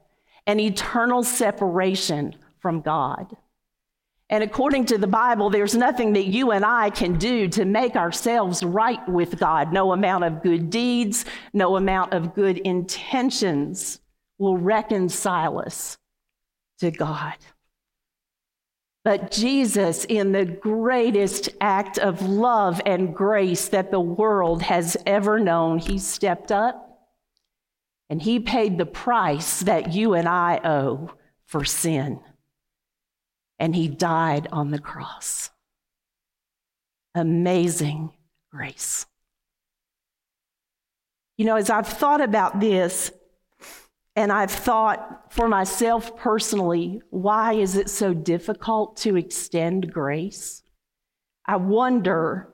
and 0.47 0.61
eternal 0.61 1.25
separation 1.25 2.37
from 2.61 2.81
God. 2.81 3.37
And 4.31 4.45
according 4.45 4.87
to 4.87 4.99
the 4.99 5.07
Bible, 5.07 5.49
there's 5.49 5.75
nothing 5.75 6.13
that 6.13 6.27
you 6.27 6.51
and 6.51 6.65
I 6.65 6.91
can 6.91 7.17
do 7.17 7.49
to 7.49 7.65
make 7.65 7.97
ourselves 7.97 8.63
right 8.63 9.07
with 9.09 9.39
God. 9.39 9.73
No 9.73 9.93
amount 9.93 10.25
of 10.25 10.43
good 10.43 10.69
deeds, 10.69 11.25
no 11.55 11.77
amount 11.77 12.13
of 12.13 12.35
good 12.35 12.59
intentions 12.59 14.01
will 14.37 14.59
reconcile 14.59 15.59
us 15.59 15.97
to 16.81 16.91
God. 16.91 17.37
But 19.03 19.31
Jesus, 19.31 20.05
in 20.05 20.33
the 20.33 20.45
greatest 20.45 21.49
act 21.63 21.99
of 21.99 22.21
love 22.29 22.83
and 22.85 23.15
grace 23.15 23.69
that 23.69 23.91
the 23.91 24.01
world 24.01 24.61
has 24.63 24.99
ever 25.07 25.39
known, 25.39 25.79
he 25.79 25.99
stepped 25.99 26.53
up 26.53 26.85
and 28.11 28.21
he 28.21 28.41
paid 28.41 28.77
the 28.77 28.85
price 28.85 29.61
that 29.61 29.95
you 29.95 30.13
and 30.13 30.29
I 30.29 30.61
owe 30.63 31.13
for 31.47 31.65
sin. 31.65 32.21
And 33.59 33.75
he 33.75 33.89
died 33.89 34.49
on 34.53 34.71
the 34.71 34.79
cross. 34.79 35.51
Amazing 37.15 38.13
grace. 38.53 39.07
You 41.37 41.45
know, 41.45 41.57
as 41.57 41.71
I've 41.71 41.89
thought 41.89 42.21
about 42.21 42.61
this, 42.61 43.11
and 44.17 44.33
I've 44.33 44.51
thought 44.51 45.33
for 45.33 45.47
myself 45.47 46.17
personally, 46.17 47.01
why 47.11 47.53
is 47.53 47.77
it 47.77 47.89
so 47.89 48.13
difficult 48.13 48.97
to 48.99 49.17
extend 49.17 49.93
grace? 49.93 50.65
I 51.47 51.57
wonder 51.57 52.53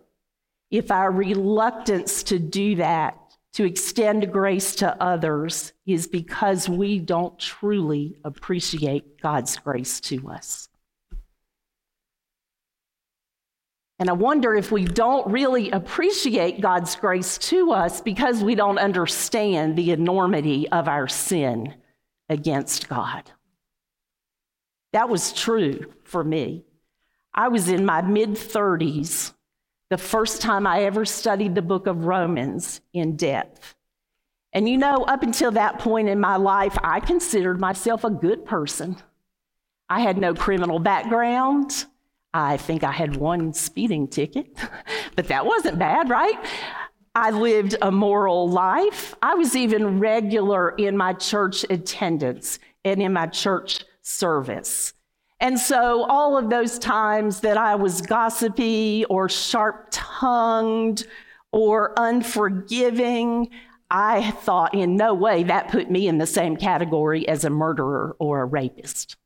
if 0.71 0.91
our 0.91 1.11
reluctance 1.11 2.23
to 2.25 2.39
do 2.39 2.77
that 2.77 3.19
to 3.55 3.65
extend 3.65 4.33
grace 4.33 4.75
to 4.75 5.03
others 5.03 5.73
is 5.87 6.07
because 6.07 6.69
we 6.69 6.99
don't 6.99 7.39
truly 7.39 8.17
appreciate 8.25 9.21
God's 9.23 9.57
grace 9.57 10.01
to 10.03 10.29
us. 10.29 10.69
And 13.99 14.11
I 14.11 14.13
wonder 14.13 14.55
if 14.55 14.73
we 14.73 14.85
don't 14.85 15.31
really 15.31 15.71
appreciate 15.71 16.61
God's 16.61 16.97
grace 16.97 17.39
to 17.39 17.73
us 17.73 18.01
because 18.01 18.43
we 18.43 18.55
don't 18.55 18.79
understand 18.79 19.77
the 19.77 19.93
enormity 19.93 20.69
of 20.69 20.89
our 20.89 21.07
sin 21.07 21.75
against 22.29 22.89
God. 22.89 23.31
That 24.93 25.09
was 25.09 25.33
true 25.33 25.93
for 26.05 26.25
me. 26.25 26.65
I 27.33 27.49
was 27.49 27.69
in 27.69 27.85
my 27.85 28.03
mid 28.03 28.31
30s 28.31 29.33
the 29.91 29.99
first 29.99 30.41
time 30.41 30.67
I 30.67 30.83
ever 30.85 31.05
studied 31.05 31.55
the 31.55 31.63
book 31.63 31.87
of 31.87 32.07
Romans 32.07 32.81
in 32.93 33.17
depth. 33.17 33.75
And 34.53 34.69
you 34.69 34.77
know, 34.77 35.03
up 35.05 35.23
until 35.23 35.51
that 35.53 35.79
point 35.79 36.09
in 36.09 36.21
my 36.21 36.37
life, 36.37 36.77
I 36.83 37.01
considered 37.01 37.61
myself 37.61 38.05
a 38.05 38.11
good 38.11 38.45
person. 38.45 38.97
I 39.89 40.01
had 40.01 40.17
no 40.17 40.35
criminal 40.35 40.79
background. 40.79 41.87
I 42.35 42.57
think 42.57 42.83
I 42.83 42.91
had 42.91 43.17
one 43.17 43.53
speeding 43.53 44.09
ticket, 44.09 44.49
but 45.17 45.29
that 45.29 45.47
wasn't 45.47 45.79
bad, 45.79 46.11
right? 46.11 46.37
I 47.15 47.31
lived 47.31 47.77
a 47.81 47.93
moral 47.93 48.49
life. 48.51 49.15
I 49.23 49.35
was 49.35 49.55
even 49.55 50.01
regular 50.01 50.71
in 50.71 50.97
my 50.97 51.13
church 51.13 51.65
attendance 51.71 52.59
and 52.85 53.01
in 53.01 53.13
my 53.13 53.29
church 53.29 53.85
service. 54.03 54.95
And 55.39 55.61
so, 55.61 56.05
all 56.05 56.37
of 56.37 56.51
those 56.51 56.79
times 56.79 57.41
that 57.41 57.57
I 57.57 57.77
was 57.77 58.03
gossipy 58.03 59.05
or 59.05 59.29
sharp 59.29 59.89
tongued 59.93 61.07
or 61.53 61.93
unforgiving, 61.97 63.51
I 63.91 64.33
thought 64.33 64.75
in 64.75 64.97
no 64.97 65.15
way 65.15 65.45
that 65.45 65.69
put 65.69 65.89
me 65.89 66.09
in 66.09 66.19
the 66.19 66.27
same 66.27 66.57
category 66.57 67.29
as 67.29 67.45
a 67.45 67.51
murderer 67.51 68.17
or 68.19 68.41
a 68.41 68.45
rapist. 68.45 69.17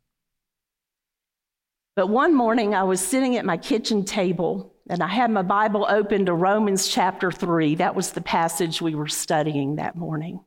But 1.98 2.10
one 2.10 2.32
morning 2.32 2.76
I 2.76 2.84
was 2.84 3.00
sitting 3.00 3.36
at 3.36 3.44
my 3.44 3.56
kitchen 3.56 4.04
table 4.04 4.72
and 4.88 5.02
I 5.02 5.08
had 5.08 5.32
my 5.32 5.42
Bible 5.42 5.84
open 5.90 6.26
to 6.26 6.32
Romans 6.32 6.86
chapter 6.86 7.32
3. 7.32 7.74
That 7.74 7.96
was 7.96 8.12
the 8.12 8.20
passage 8.20 8.80
we 8.80 8.94
were 8.94 9.08
studying 9.08 9.74
that 9.76 9.96
morning. 9.96 10.38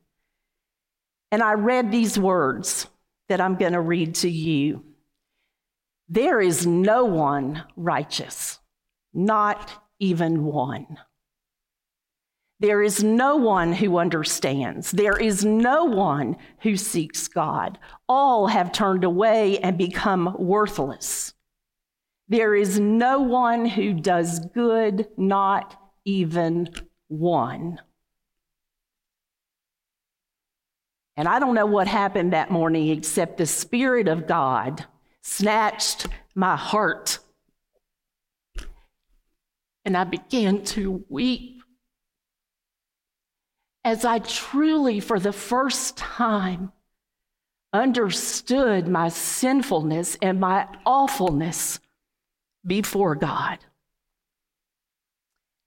And 1.30 1.42
I 1.42 1.52
read 1.52 1.92
these 1.92 2.18
words 2.18 2.86
that 3.28 3.38
I'm 3.38 3.56
going 3.56 3.74
to 3.74 3.82
read 3.82 4.14
to 4.14 4.30
you. 4.30 4.82
There 6.08 6.40
is 6.40 6.66
no 6.66 7.04
one 7.04 7.64
righteous, 7.76 8.58
not 9.12 9.70
even 9.98 10.44
one. 10.44 10.96
There 12.60 12.82
is 12.82 13.04
no 13.04 13.36
one 13.36 13.74
who 13.74 13.98
understands. 13.98 14.90
There 14.90 15.20
is 15.20 15.44
no 15.44 15.84
one 15.84 16.38
who 16.60 16.78
seeks 16.78 17.28
God. 17.28 17.78
All 18.08 18.46
have 18.46 18.72
turned 18.72 19.04
away 19.04 19.58
and 19.58 19.76
become 19.76 20.34
worthless. 20.38 21.34
There 22.28 22.54
is 22.54 22.78
no 22.78 23.20
one 23.20 23.66
who 23.66 23.92
does 23.92 24.40
good, 24.54 25.08
not 25.16 25.78
even 26.04 26.70
one. 27.08 27.80
And 31.16 31.28
I 31.28 31.38
don't 31.38 31.54
know 31.54 31.66
what 31.66 31.88
happened 31.88 32.32
that 32.32 32.50
morning 32.50 32.88
except 32.88 33.36
the 33.36 33.46
Spirit 33.46 34.08
of 34.08 34.26
God 34.26 34.86
snatched 35.20 36.06
my 36.34 36.56
heart. 36.56 37.18
And 39.84 39.96
I 39.96 40.04
began 40.04 40.64
to 40.66 41.04
weep 41.08 41.62
as 43.84 44.04
I 44.04 44.20
truly, 44.20 45.00
for 45.00 45.18
the 45.18 45.32
first 45.32 45.96
time, 45.96 46.72
understood 47.72 48.86
my 48.86 49.08
sinfulness 49.08 50.16
and 50.22 50.38
my 50.38 50.68
awfulness 50.86 51.80
before 52.66 53.14
God. 53.14 53.58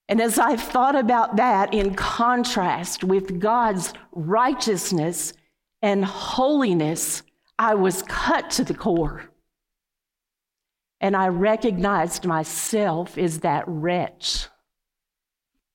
And 0.08 0.22
as 0.22 0.38
I 0.38 0.56
thought 0.56 0.96
about 0.96 1.38
that 1.38 1.74
in 1.74 1.96
contrast 1.96 3.04
with 3.04 3.40
God's 3.40 3.94
righteousness 4.12 5.34
and 5.82 6.06
holiness, 6.06 7.24
I 7.58 7.76
was 7.76 8.04
cut 8.04 8.52
to 8.52 8.64
the 8.64 8.74
core. 8.74 9.24
And 11.02 11.16
I 11.16 11.28
recognized 11.28 12.26
myself 12.26 13.18
as 13.18 13.40
that 13.40 13.64
wretch 13.68 14.48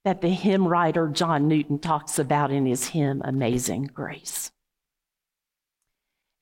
that 0.04 0.22
the 0.22 0.28
hymn 0.28 0.66
writer 0.66 1.08
John 1.08 1.46
Newton 1.46 1.78
talks 1.78 2.18
about 2.18 2.50
in 2.50 2.66
his 2.66 2.88
hymn, 2.88 3.20
Amazing 3.24 3.90
Grace. 3.92 4.50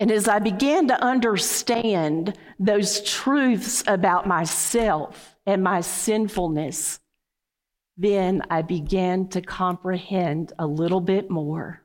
And 0.01 0.13
as 0.13 0.29
I 0.29 0.39
began 0.39 0.89
to 0.89 1.03
understand 1.03 2.39
those 2.59 3.03
truths 3.03 3.83
about 3.87 4.29
myself 4.29 5.37
and 5.45 5.63
my 5.63 5.81
sinfulness, 5.81 7.01
then 7.97 8.43
I 8.49 8.63
began 8.63 9.29
to 9.31 9.41
comprehend 9.41 10.53
a 10.59 10.67
little 10.67 11.01
bit 11.01 11.31
more 11.31 11.83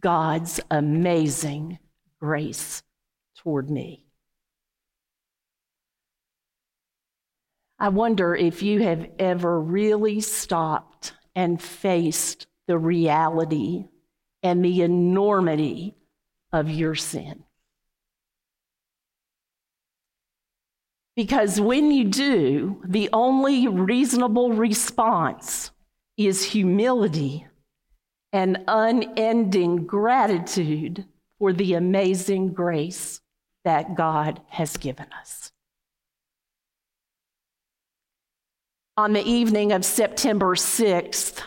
God's 0.00 0.58
amazing 0.68 1.78
grace 2.18 2.82
toward 3.36 3.70
me. 3.70 4.06
I 7.78 7.88
wonder 7.88 8.34
if 8.34 8.64
you 8.64 8.82
have 8.82 9.08
ever 9.20 9.60
really 9.60 10.20
stopped 10.20 11.14
and 11.36 11.62
faced 11.62 12.48
the 12.66 12.78
reality 12.78 13.84
and 14.42 14.64
the 14.64 14.82
enormity 14.82 15.96
of 16.52 16.70
your 16.70 16.94
sin. 16.94 17.44
Because 21.14 21.60
when 21.60 21.90
you 21.90 22.04
do, 22.04 22.82
the 22.86 23.10
only 23.12 23.68
reasonable 23.68 24.52
response 24.52 25.70
is 26.16 26.42
humility 26.42 27.46
and 28.32 28.64
unending 28.66 29.84
gratitude 29.86 31.04
for 31.38 31.52
the 31.52 31.74
amazing 31.74 32.52
grace 32.52 33.20
that 33.64 33.94
God 33.94 34.40
has 34.48 34.76
given 34.76 35.06
us. 35.20 35.52
On 38.96 39.12
the 39.12 39.24
evening 39.24 39.72
of 39.72 39.84
September 39.84 40.54
6th, 40.54 41.42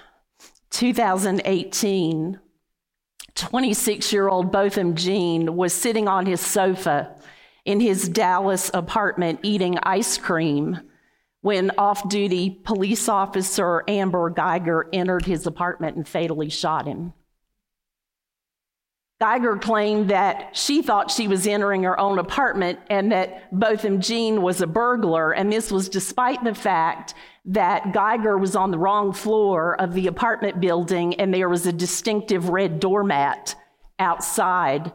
2018, 0.72 2.40
26 3.36 4.12
year 4.12 4.28
old 4.28 4.52
Botham 4.52 4.96
Jean 4.96 5.56
was 5.56 5.74
sitting 5.74 6.08
on 6.08 6.26
his 6.26 6.42
sofa 6.42 7.16
in 7.66 7.80
his 7.80 8.08
Dallas 8.08 8.72
apartment 8.74 9.40
eating 9.44 9.78
ice 9.84 10.18
cream 10.18 10.80
when 11.42 11.72
off 11.78 12.08
duty 12.10 12.50
police 12.64 13.08
officer 13.08 13.84
Amber 13.88 14.32
Guyger 14.32 14.84
entered 14.94 15.26
his 15.26 15.46
apartment 15.46 15.96
and 15.96 16.08
fatally 16.08 16.50
shot 16.50 16.88
him. 16.88 17.14
Guyger 19.22 19.62
claimed 19.62 20.10
that 20.10 20.56
she 20.58 20.82
thought 20.82 21.10
she 21.10 21.28
was 21.28 21.48
entering 21.48 21.84
her 21.84 21.98
own 21.98 22.20
apartment 22.20 22.80
and 22.90 23.12
that 23.14 23.50
Botham 23.58 24.02
Jean 24.02 24.42
was 24.42 24.60
a 24.60 24.68
burglar, 24.68 25.32
and 25.32 25.52
this 25.52 25.72
was 25.72 25.88
despite 25.88 26.44
the 26.44 26.54
fact 26.54 27.14
that 27.46 27.94
Guyger 27.94 28.40
was 28.40 28.56
on 28.56 28.72
the 28.72 28.78
wrong 28.78 29.14
floor 29.14 29.80
of 29.80 29.94
the 29.94 30.08
apartment 30.08 30.60
building 30.60 31.16
and 31.16 31.34
there 31.34 31.48
was 31.48 31.66
a 31.66 31.72
distinctive 31.72 32.50
red 32.50 32.80
doormat 32.80 33.56
outside 34.00 34.92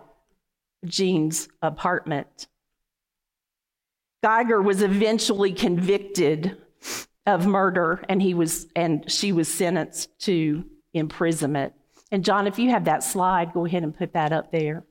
Jean's 0.85 1.49
apartment. 1.63 2.49
Guyger 4.23 4.63
was 4.63 4.83
eventually 4.83 5.53
convicted 5.53 6.59
of 7.25 7.47
murder 7.47 8.05
and 8.09 8.21
he 8.21 8.35
was 8.35 8.67
and 8.75 9.11
she 9.11 9.33
was 9.33 9.53
sentenced 9.53 10.11
to 10.21 10.65
imprisonment. 10.93 11.73
And 12.11 12.25
John, 12.25 12.47
if 12.47 12.59
you 12.59 12.71
have 12.71 12.87
that 12.87 13.05
slide, 13.05 13.53
go 13.53 13.67
ahead 13.67 13.83
and 13.83 13.97
put 13.97 14.15
that 14.15 14.33
up 14.33 14.51
there. 14.51 14.85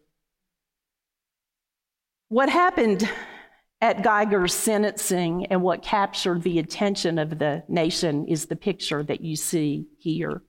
What 2.30 2.50
happened 2.50 3.10
at 3.82 4.04
Guyger's 4.04 4.54
sentencing 4.54 5.48
and 5.48 5.62
what 5.62 5.82
captured 5.82 6.44
the 6.44 6.60
attention 6.60 7.18
of 7.18 7.40
the 7.40 7.64
nation 7.68 8.28
is 8.28 8.46
the 8.46 8.56
picture 8.56 9.04
that 9.04 9.22
you 9.22 9.36
see 9.36 9.88
here. 9.98 10.44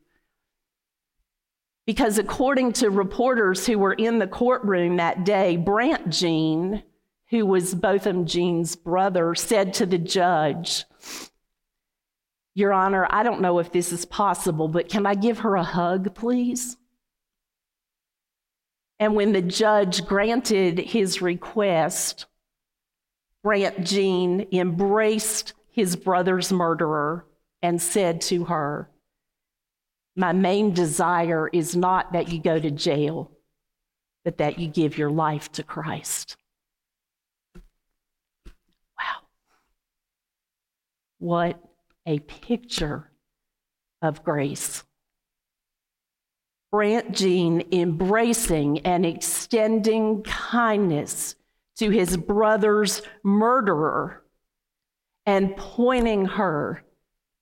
Because 1.87 2.19
according 2.19 2.75
to 2.75 2.91
reporters 2.91 3.67
who 3.67 3.79
were 3.79 3.95
in 3.95 4.19
the 4.19 4.27
courtroom 4.27 4.97
that 4.97 5.25
day, 5.25 5.57
Brandt 5.57 6.11
Jean 6.11 6.83
who 7.31 7.47
was 7.47 7.75
Botham 7.75 8.27
Jean's 8.27 8.77
brother, 8.77 9.35
said 9.35 9.73
to 9.75 9.87
the 9.87 9.99
judge, 9.99 10.85
Your 12.54 12.73
Honor, 12.73 13.07
I 13.11 13.23
don't 13.23 13.40
know 13.40 13.59
if 13.59 13.73
this 13.73 13.92
is 13.92 14.04
possible, 14.04 14.69
but 14.69 14.88
can 14.88 15.07
I 15.07 15.14
give 15.14 15.40
her 15.40 15.57
a 15.57 15.62
hug, 15.62 16.14
please? 16.14 16.76
And 18.99 19.14
when 19.14 19.33
the 19.33 19.42
judge 19.42 20.04
granted 20.04 20.78
his 20.78 21.23
request, 21.23 22.26
Brandt 23.42 23.87
Jean 23.87 24.47
embraced 24.52 25.54
his 25.71 25.97
brother's 25.97 26.52
murderer 26.52 27.25
and 27.62 27.80
said 27.80 28.21
to 28.23 28.45
her, 28.45 28.90
My 30.16 30.33
main 30.33 30.75
desire 30.75 31.49
is 31.49 31.75
not 31.75 32.12
that 32.12 32.30
you 32.30 32.42
go 32.42 32.59
to 32.59 32.71
jail, 32.71 33.30
but 34.25 34.38
that 34.38 34.59
you 34.59 34.69
give 34.69 34.99
your 34.99 35.11
life 35.11 35.50
to 35.52 35.62
Christ. 35.62 36.37
Wow. 37.54 39.23
What 41.19 41.70
a 42.06 42.19
picture 42.21 43.10
of 44.02 44.25
grace. 44.25 44.84
Brandt 46.71 47.13
Jean 47.13 47.65
embracing 47.73 48.80
and 48.80 49.04
extending 49.04 50.23
kindness 50.23 51.34
to 51.76 51.91
his 51.91 52.17
brother's 52.17 53.02
murderer 53.25 54.23
and 55.26 55.56
pointing 55.56 56.26
her 56.26 56.82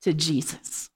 to 0.03 0.15
Jesus. 0.15 0.91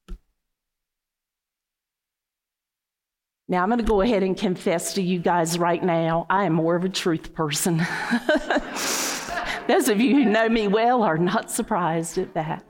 Now, 3.49 3.63
I'm 3.63 3.69
going 3.69 3.81
to 3.81 3.85
go 3.85 4.01
ahead 4.01 4.23
and 4.23 4.37
confess 4.37 4.95
to 4.95 5.03
you 5.03 5.19
guys 5.19 5.59
right 5.59 5.83
now, 5.83 6.27
I 6.31 6.45
am 6.45 6.55
more 6.55 6.75
of 6.75 6.85
a 6.85 6.89
truth 6.89 7.35
person. 7.35 7.79
Those 9.69 9.89
of 9.89 10.01
you 10.01 10.15
who 10.15 10.25
know 10.25 10.49
me 10.49 10.69
well 10.69 11.03
are 11.03 11.19
not 11.19 11.51
surprised 11.51 12.17
at 12.17 12.33
that. 12.33 12.65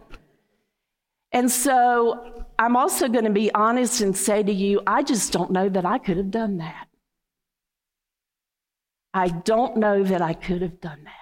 And 1.32 1.50
so 1.50 2.44
I'm 2.58 2.76
also 2.76 3.08
going 3.08 3.24
to 3.24 3.30
be 3.30 3.52
honest 3.52 4.00
and 4.00 4.16
say 4.16 4.42
to 4.42 4.52
you, 4.52 4.82
I 4.86 5.02
just 5.02 5.32
don't 5.32 5.50
know 5.50 5.68
that 5.68 5.86
I 5.86 5.98
could 5.98 6.16
have 6.16 6.30
done 6.30 6.58
that. 6.58 6.88
I 9.14 9.28
don't 9.28 9.76
know 9.76 10.02
that 10.02 10.22
I 10.22 10.34
could 10.34 10.62
have 10.62 10.80
done 10.80 11.04
that. 11.04 11.12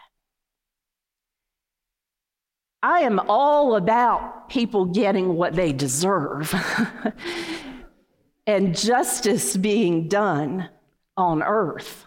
I 2.82 3.00
am 3.00 3.20
all 3.28 3.76
about 3.76 4.48
people 4.48 4.86
getting 4.86 5.34
what 5.34 5.54
they 5.54 5.72
deserve 5.72 6.54
and 8.46 8.76
justice 8.76 9.56
being 9.56 10.08
done 10.08 10.68
on 11.16 11.42
earth. 11.42 12.06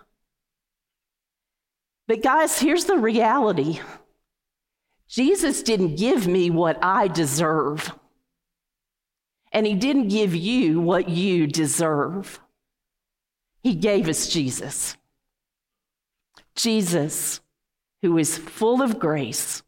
But, 2.08 2.24
guys, 2.24 2.60
here's 2.60 2.86
the 2.86 2.98
reality 2.98 3.80
Jesus 5.08 5.62
didn't 5.62 5.96
give 5.96 6.28
me 6.28 6.50
what 6.50 6.78
I 6.84 7.08
deserve, 7.08 7.94
and 9.52 9.66
He 9.66 9.76
didn't 9.76 10.08
give 10.08 10.36
you 10.36 10.80
what 10.80 11.10
you 11.10 11.48
deserve. 11.48 12.39
He 13.62 13.76
gave 13.76 14.10
us 14.10 14.28
Jesus. 14.28 14.98
Jesus, 16.56 17.39
who 18.02 18.18
is 18.18 18.38
full 18.38 18.82
of 18.82 19.00
grace 19.00 19.63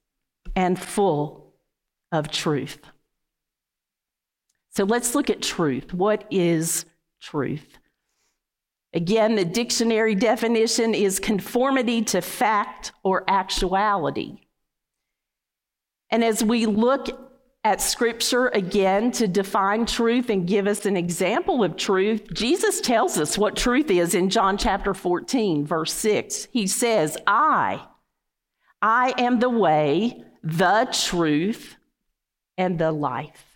and 0.55 0.79
full 0.79 1.53
of 2.11 2.29
truth. 2.29 2.79
So 4.71 4.83
let's 4.83 5.15
look 5.15 5.29
at 5.29 5.41
truth. 5.41 5.93
What 5.93 6.25
is 6.29 6.85
truth? 7.21 7.77
Again, 8.93 9.35
the 9.35 9.45
dictionary 9.45 10.15
definition 10.15 10.93
is 10.93 11.19
conformity 11.19 12.01
to 12.03 12.21
fact 12.21 12.93
or 13.03 13.23
actuality. 13.27 14.44
And 16.09 16.23
as 16.23 16.43
we 16.43 16.65
look 16.65 17.07
at 17.63 17.81
scripture 17.81 18.47
again 18.49 19.11
to 19.11 19.27
define 19.27 19.85
truth 19.85 20.29
and 20.29 20.47
give 20.47 20.67
us 20.67 20.85
an 20.85 20.95
example 20.95 21.63
of 21.63 21.75
truth, 21.75 22.31
Jesus 22.33 22.79
tells 22.79 23.17
us 23.17 23.37
what 23.37 23.55
truth 23.55 23.89
is 23.89 24.13
in 24.13 24.29
John 24.29 24.57
chapter 24.57 24.93
14, 24.93 25.65
verse 25.65 25.91
6. 25.93 26.47
He 26.51 26.67
says, 26.67 27.17
I, 27.25 27.81
I 28.81 29.15
am 29.17 29.39
the 29.39 29.49
way, 29.49 30.23
the 30.43 30.87
truth, 30.91 31.75
and 32.57 32.77
the 32.77 32.91
life. 32.91 33.55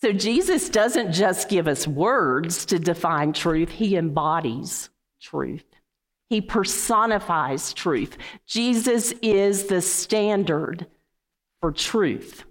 So 0.00 0.12
Jesus 0.12 0.68
doesn't 0.68 1.12
just 1.12 1.48
give 1.48 1.66
us 1.66 1.86
words 1.86 2.66
to 2.66 2.78
define 2.78 3.32
truth, 3.32 3.70
he 3.70 3.96
embodies 3.96 4.90
truth. 5.20 5.67
He 6.28 6.40
personifies 6.40 7.72
truth. 7.72 8.18
Jesus 8.46 9.12
is 9.22 9.66
the 9.66 9.80
standard 9.80 10.86
for 11.60 11.72
truth. 11.72 12.44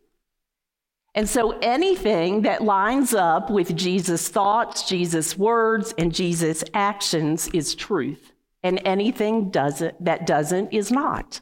And 1.13 1.28
so 1.28 1.58
anything 1.60 2.44
that 2.44 2.63
lines 2.63 3.13
up 3.13 3.50
with 3.50 3.76
Jesus' 3.76 4.30
thoughts, 4.30 4.88
Jesus' 4.88 5.38
words, 5.38 5.94
and 5.98 6.13
Jesus' 6.13 6.63
actions 6.74 7.48
is 7.50 7.74
truth. 7.74 8.34
And 8.63 8.82
anything 8.86 9.50
doesn't, 9.50 10.04
that 10.04 10.28
doesn't 10.28 10.74
is 10.74 10.92
not. 10.92 11.42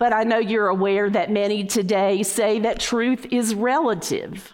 But 0.00 0.12
I 0.12 0.24
know 0.24 0.38
you're 0.38 0.68
aware 0.68 1.10
that 1.10 1.30
many 1.30 1.64
today 1.64 2.22
say 2.22 2.58
that 2.60 2.80
truth 2.80 3.26
is 3.30 3.54
relative. 3.54 4.52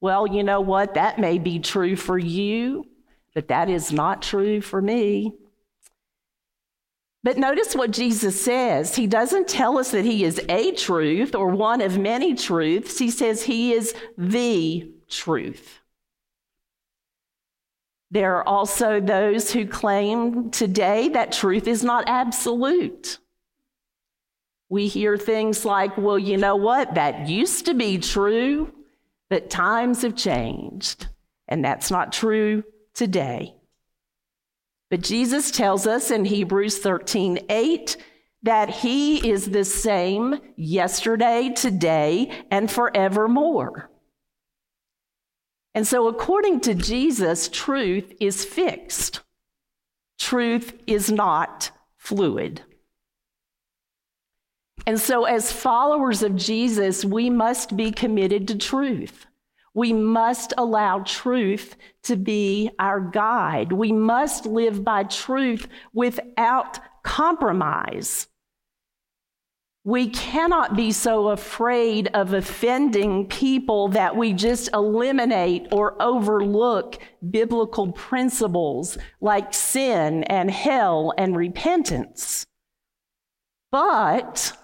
Well, 0.00 0.26
you 0.26 0.44
know 0.44 0.60
what? 0.60 0.94
That 0.94 1.18
may 1.18 1.38
be 1.38 1.58
true 1.58 1.96
for 1.96 2.18
you, 2.18 2.84
but 3.38 3.46
that 3.46 3.70
is 3.70 3.92
not 3.92 4.20
true 4.20 4.60
for 4.60 4.82
me. 4.82 5.32
But 7.22 7.38
notice 7.38 7.72
what 7.72 7.92
Jesus 7.92 8.42
says. 8.42 8.96
He 8.96 9.06
doesn't 9.06 9.46
tell 9.46 9.78
us 9.78 9.92
that 9.92 10.04
he 10.04 10.24
is 10.24 10.40
a 10.48 10.72
truth 10.72 11.36
or 11.36 11.50
one 11.50 11.80
of 11.80 11.96
many 11.96 12.34
truths. 12.34 12.98
He 12.98 13.12
says 13.12 13.44
he 13.44 13.72
is 13.72 13.94
the 14.16 14.90
truth. 15.08 15.78
There 18.10 18.34
are 18.38 18.48
also 18.48 19.00
those 19.00 19.52
who 19.52 19.64
claim 19.64 20.50
today 20.50 21.10
that 21.10 21.30
truth 21.30 21.68
is 21.68 21.84
not 21.84 22.08
absolute. 22.08 23.18
We 24.68 24.88
hear 24.88 25.16
things 25.16 25.64
like, 25.64 25.96
well, 25.96 26.18
you 26.18 26.38
know 26.38 26.56
what? 26.56 26.96
That 26.96 27.28
used 27.28 27.66
to 27.66 27.74
be 27.74 27.98
true, 27.98 28.72
But 29.30 29.48
times 29.48 30.02
have 30.02 30.16
changed, 30.16 31.06
and 31.46 31.64
that's 31.64 31.92
not 31.92 32.12
true 32.12 32.64
today. 32.98 33.54
But 34.90 35.02
Jesus 35.02 35.50
tells 35.52 35.86
us 35.86 36.10
in 36.10 36.24
Hebrews 36.24 36.78
13 36.78 37.46
8 37.48 37.96
that 38.42 38.70
he 38.70 39.28
is 39.28 39.50
the 39.50 39.64
same 39.64 40.40
yesterday, 40.56 41.52
today, 41.54 42.44
and 42.50 42.70
forevermore. 42.70 43.90
And 45.74 45.86
so, 45.86 46.08
according 46.08 46.60
to 46.62 46.74
Jesus, 46.74 47.48
truth 47.48 48.12
is 48.20 48.44
fixed, 48.44 49.20
truth 50.18 50.72
is 50.88 51.10
not 51.10 51.70
fluid. 51.96 52.62
And 54.86 54.98
so, 54.98 55.24
as 55.24 55.52
followers 55.52 56.24
of 56.24 56.34
Jesus, 56.34 57.04
we 57.04 57.30
must 57.30 57.76
be 57.76 57.92
committed 57.92 58.48
to 58.48 58.58
truth. 58.58 59.27
We 59.78 59.92
must 59.92 60.52
allow 60.58 61.04
truth 61.04 61.76
to 62.02 62.16
be 62.16 62.68
our 62.80 62.98
guide. 62.98 63.70
We 63.70 63.92
must 63.92 64.44
live 64.44 64.82
by 64.82 65.04
truth 65.04 65.68
without 65.94 66.80
compromise. 67.04 68.26
We 69.84 70.08
cannot 70.08 70.74
be 70.74 70.90
so 70.90 71.28
afraid 71.28 72.08
of 72.12 72.32
offending 72.32 73.28
people 73.28 73.86
that 73.90 74.16
we 74.16 74.32
just 74.32 74.68
eliminate 74.74 75.68
or 75.70 75.94
overlook 76.02 76.98
biblical 77.30 77.92
principles 77.92 78.98
like 79.20 79.54
sin 79.54 80.24
and 80.24 80.50
hell 80.50 81.14
and 81.16 81.36
repentance. 81.36 82.44
But 83.70 84.58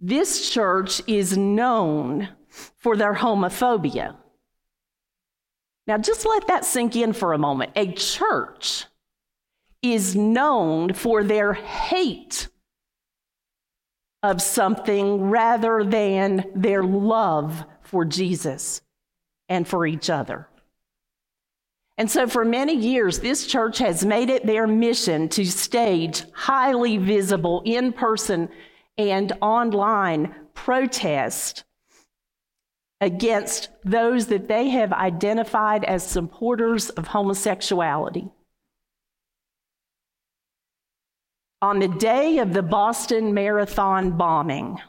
This 0.00 0.50
church 0.50 1.00
is 1.06 1.38
known 1.38 2.30
for 2.78 2.96
their 2.96 3.14
homophobia. 3.14 4.16
Now, 5.86 5.98
just 5.98 6.26
let 6.26 6.48
that 6.48 6.64
sink 6.64 6.96
in 6.96 7.12
for 7.12 7.32
a 7.32 7.38
moment. 7.38 7.70
A 7.76 7.92
church 7.92 8.86
is 9.82 10.16
known 10.16 10.94
for 10.94 11.22
their 11.22 11.52
hate 11.52 12.48
of 14.22 14.40
something 14.40 15.30
rather 15.30 15.84
than 15.84 16.46
their 16.54 16.84
love 16.84 17.64
for 17.92 18.06
Jesus 18.06 18.80
and 19.50 19.68
for 19.68 19.86
each 19.86 20.08
other. 20.08 20.48
And 21.98 22.10
so, 22.10 22.26
for 22.26 22.42
many 22.42 22.74
years, 22.74 23.20
this 23.20 23.46
church 23.46 23.76
has 23.78 24.02
made 24.02 24.30
it 24.30 24.46
their 24.46 24.66
mission 24.66 25.28
to 25.28 25.44
stage 25.44 26.24
highly 26.32 26.96
visible 26.96 27.62
in 27.66 27.92
person 27.92 28.48
and 28.96 29.30
online 29.42 30.34
protest 30.54 31.64
against 33.02 33.68
those 33.84 34.28
that 34.28 34.48
they 34.48 34.70
have 34.70 34.92
identified 34.94 35.84
as 35.84 36.06
supporters 36.06 36.88
of 36.90 37.08
homosexuality. 37.08 38.30
On 41.60 41.78
the 41.78 41.88
day 41.88 42.38
of 42.38 42.54
the 42.54 42.62
Boston 42.62 43.34
Marathon 43.34 44.16
bombing, 44.16 44.80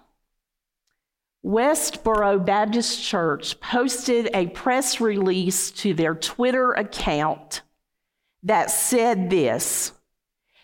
Westboro 1.46 2.44
Baptist 2.44 3.04
Church 3.04 3.60
posted 3.60 4.30
a 4.34 4.48
press 4.48 5.02
release 5.02 5.72
to 5.72 5.94
their 5.94 6.16
Twitter 6.16 6.72
account 6.72 7.62
that 8.44 8.72
said 8.72 9.30
this 9.30 9.92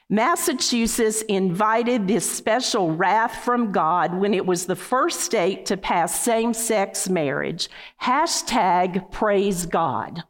Massachusetts 0.10 1.22
invited 1.24 2.08
this 2.08 2.30
special 2.30 2.96
wrath 2.96 3.44
from 3.44 3.72
God 3.72 4.16
when 4.16 4.34
it 4.34 4.46
was 4.46 4.66
the 4.66 4.76
first 4.76 5.20
state 5.20 5.68
to 5.68 5.78
pass 5.78 6.20
same 6.20 6.54
sex 6.54 7.08
marriage. 7.08 7.70
Hashtag 8.02 9.12
praise 9.12 9.68
God. 9.68 10.24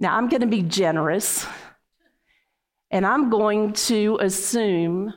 Now, 0.00 0.16
I'm 0.16 0.28
going 0.28 0.40
to 0.40 0.48
be 0.48 0.62
generous, 0.62 1.46
and 2.90 3.06
I'm 3.06 3.30
going 3.30 3.74
to 3.74 4.18
assume 4.20 5.14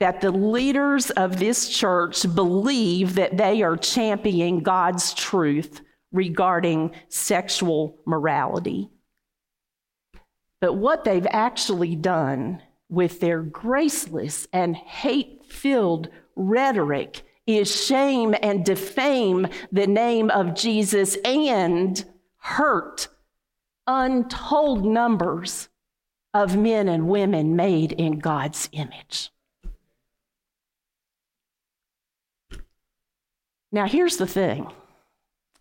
that 0.00 0.20
the 0.20 0.30
leaders 0.30 1.10
of 1.10 1.38
this 1.38 1.68
church 1.68 2.22
believe 2.34 3.14
that 3.14 3.36
they 3.36 3.62
are 3.62 3.76
championing 3.76 4.62
God's 4.62 5.14
truth 5.14 5.82
regarding 6.10 6.92
sexual 7.08 8.00
morality. 8.06 8.90
But 10.60 10.74
what 10.74 11.04
they've 11.04 11.26
actually 11.30 11.96
done 11.96 12.62
with 12.88 13.20
their 13.20 13.42
graceless 13.42 14.48
and 14.52 14.74
hate 14.74 15.44
filled 15.48 16.08
rhetoric 16.34 17.22
is 17.46 17.84
shame 17.84 18.34
and 18.42 18.64
defame 18.64 19.46
the 19.70 19.86
name 19.86 20.30
of 20.30 20.54
Jesus 20.54 21.16
and 21.24 22.04
hurt 22.36 23.08
untold 23.86 24.84
numbers 24.84 25.68
of 26.32 26.56
men 26.56 26.88
and 26.88 27.08
women 27.08 27.56
made 27.56 27.92
in 27.92 28.18
God's 28.18 28.68
image. 28.72 29.30
Now, 33.72 33.86
here's 33.86 34.16
the 34.16 34.26
thing 34.26 34.70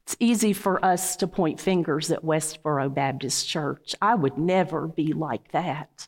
it's 0.05 0.15
easy 0.19 0.53
for 0.53 0.83
us 0.83 1.15
to 1.17 1.27
point 1.27 1.59
fingers 1.59 2.09
at 2.11 2.23
Westboro 2.23 2.91
Baptist 2.91 3.47
Church. 3.47 3.95
I 4.01 4.15
would 4.15 4.37
never 4.37 4.87
be 4.87 5.13
like 5.13 5.51
that. 5.51 6.07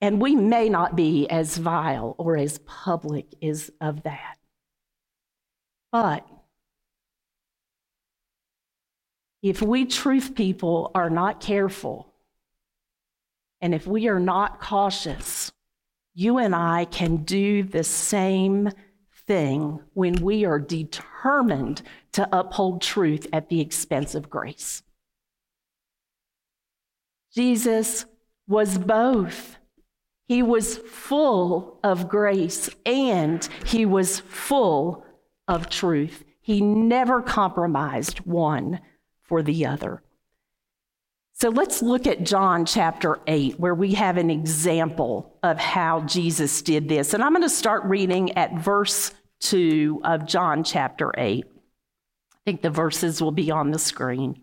And 0.00 0.20
we 0.20 0.34
may 0.34 0.68
not 0.68 0.96
be 0.96 1.28
as 1.28 1.58
vile 1.58 2.14
or 2.18 2.36
as 2.36 2.58
public 2.58 3.26
as 3.42 3.70
of 3.80 4.02
that. 4.04 4.36
But 5.92 6.26
if 9.42 9.60
we 9.62 9.84
truth 9.84 10.34
people 10.34 10.90
are 10.94 11.10
not 11.10 11.40
careful, 11.40 12.12
and 13.60 13.74
if 13.74 13.86
we 13.86 14.08
are 14.08 14.20
not 14.20 14.60
cautious, 14.60 15.52
you 16.14 16.38
and 16.38 16.54
I 16.54 16.86
can 16.86 17.18
do 17.18 17.62
the 17.62 17.84
same 17.84 18.70
thing 19.26 19.80
when 19.94 20.14
we 20.14 20.44
are 20.44 20.58
determined 20.58 21.82
to 22.12 22.28
uphold 22.32 22.82
truth 22.82 23.26
at 23.32 23.48
the 23.48 23.60
expense 23.60 24.14
of 24.14 24.30
grace. 24.30 24.82
Jesus 27.34 28.06
was 28.48 28.78
both. 28.78 29.56
He 30.28 30.42
was 30.42 30.78
full 30.78 31.78
of 31.84 32.08
grace 32.08 32.70
and 32.84 33.46
he 33.64 33.84
was 33.84 34.20
full 34.20 35.04
of 35.46 35.68
truth. 35.68 36.24
He 36.40 36.60
never 36.60 37.20
compromised 37.22 38.18
one 38.20 38.80
for 39.22 39.42
the 39.42 39.66
other. 39.66 40.02
So 41.38 41.50
let's 41.50 41.82
look 41.82 42.06
at 42.06 42.24
John 42.24 42.64
chapter 42.64 43.18
8, 43.26 43.60
where 43.60 43.74
we 43.74 43.92
have 43.92 44.16
an 44.16 44.30
example 44.30 45.36
of 45.42 45.58
how 45.58 46.00
Jesus 46.04 46.62
did 46.62 46.88
this. 46.88 47.12
And 47.12 47.22
I'm 47.22 47.32
going 47.32 47.42
to 47.42 47.50
start 47.50 47.84
reading 47.84 48.32
at 48.38 48.54
verse 48.54 49.12
2 49.40 50.00
of 50.02 50.24
John 50.24 50.64
chapter 50.64 51.12
8. 51.18 51.44
I 51.44 52.38
think 52.46 52.62
the 52.62 52.70
verses 52.70 53.20
will 53.20 53.32
be 53.32 53.50
on 53.50 53.70
the 53.70 53.78
screen. 53.78 54.40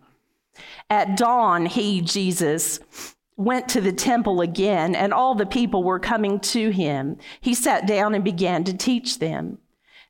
At 0.88 1.16
dawn, 1.16 1.66
he, 1.66 2.00
Jesus, 2.00 2.78
went 3.36 3.68
to 3.70 3.80
the 3.80 3.92
temple 3.92 4.40
again, 4.40 4.94
and 4.94 5.12
all 5.12 5.34
the 5.34 5.46
people 5.46 5.82
were 5.82 5.98
coming 5.98 6.38
to 6.38 6.70
him. 6.70 7.16
He 7.40 7.54
sat 7.54 7.88
down 7.88 8.14
and 8.14 8.22
began 8.22 8.62
to 8.62 8.72
teach 8.72 9.18
them. 9.18 9.58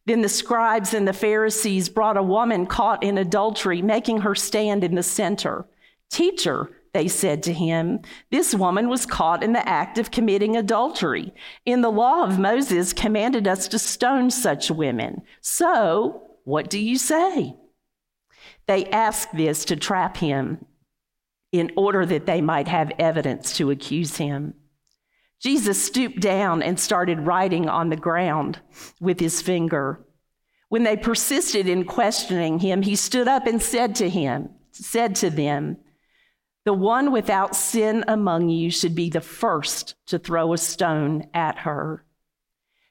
Then 0.04 0.20
the 0.20 0.28
scribes 0.28 0.92
and 0.92 1.08
the 1.08 1.14
Pharisees 1.14 1.88
brought 1.88 2.18
a 2.18 2.22
woman 2.22 2.66
caught 2.66 3.02
in 3.02 3.16
adultery, 3.16 3.80
making 3.80 4.18
her 4.18 4.34
stand 4.34 4.84
in 4.84 4.96
the 4.96 5.02
center. 5.02 5.64
Teacher, 6.14 6.70
they 6.92 7.08
said 7.08 7.42
to 7.42 7.52
him, 7.52 7.98
This 8.30 8.54
woman 8.54 8.88
was 8.88 9.04
caught 9.04 9.42
in 9.42 9.52
the 9.52 9.68
act 9.68 9.98
of 9.98 10.12
committing 10.12 10.56
adultery. 10.56 11.34
In 11.66 11.80
the 11.80 11.90
law 11.90 12.22
of 12.22 12.38
Moses 12.38 12.92
commanded 12.92 13.48
us 13.48 13.66
to 13.66 13.80
stone 13.80 14.30
such 14.30 14.70
women. 14.70 15.22
So, 15.40 16.22
what 16.44 16.70
do 16.70 16.78
you 16.78 16.98
say? 16.98 17.56
They 18.68 18.84
asked 18.90 19.36
this 19.36 19.64
to 19.64 19.74
trap 19.74 20.18
him 20.18 20.64
in 21.50 21.72
order 21.76 22.06
that 22.06 22.26
they 22.26 22.40
might 22.40 22.68
have 22.68 22.92
evidence 22.96 23.56
to 23.56 23.72
accuse 23.72 24.18
him. 24.18 24.54
Jesus 25.40 25.84
stooped 25.84 26.20
down 26.20 26.62
and 26.62 26.78
started 26.78 27.26
writing 27.26 27.68
on 27.68 27.88
the 27.88 27.96
ground 27.96 28.60
with 29.00 29.18
his 29.18 29.42
finger. 29.42 30.06
When 30.68 30.84
they 30.84 30.96
persisted 30.96 31.66
in 31.66 31.86
questioning 31.86 32.60
him, 32.60 32.82
he 32.82 32.94
stood 32.94 33.26
up 33.26 33.48
and 33.48 33.60
said 33.60 33.96
to 33.96 34.08
him, 34.08 34.50
said 34.70 35.16
to 35.16 35.28
them, 35.28 35.78
the 36.64 36.72
one 36.72 37.12
without 37.12 37.54
sin 37.54 38.04
among 38.08 38.48
you 38.48 38.70
should 38.70 38.94
be 38.94 39.10
the 39.10 39.20
first 39.20 39.94
to 40.06 40.18
throw 40.18 40.52
a 40.52 40.58
stone 40.58 41.28
at 41.34 41.58
her. 41.58 42.04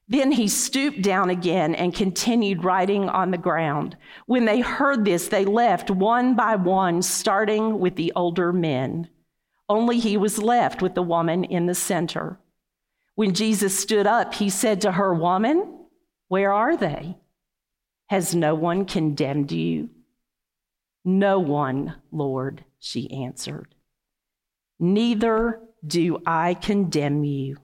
Then 0.07 0.33
he 0.33 0.47
stooped 0.47 1.01
down 1.01 1.29
again 1.29 1.73
and 1.73 1.93
continued 1.93 2.63
writing 2.63 3.09
on 3.09 3.31
the 3.31 3.37
ground. 3.37 3.97
When 4.25 4.45
they 4.45 4.59
heard 4.59 5.05
this, 5.05 5.27
they 5.27 5.45
left 5.45 5.89
one 5.89 6.35
by 6.35 6.55
one, 6.55 7.01
starting 7.01 7.79
with 7.79 7.95
the 7.95 8.11
older 8.15 8.53
men. 8.53 9.09
Only 9.69 9.99
he 9.99 10.17
was 10.17 10.43
left 10.43 10.81
with 10.81 10.93
the 10.93 11.01
woman 11.01 11.43
in 11.45 11.65
the 11.65 11.73
center. 11.73 12.37
When 13.15 13.33
Jesus 13.33 13.79
stood 13.79 14.05
up, 14.05 14.33
he 14.33 14.49
said 14.49 14.81
to 14.81 14.91
her, 14.91 15.13
Woman, 15.13 15.85
where 16.27 16.51
are 16.51 16.75
they? 16.75 17.17
Has 18.07 18.35
no 18.35 18.53
one 18.53 18.85
condemned 18.85 19.51
you? 19.51 19.89
No 21.05 21.39
one, 21.39 21.95
Lord, 22.11 22.65
she 22.83 23.09
answered. 23.11 23.73
Neither 24.77 25.61
do 25.87 26.21
I 26.25 26.53
condemn 26.53 27.23
you. 27.23 27.55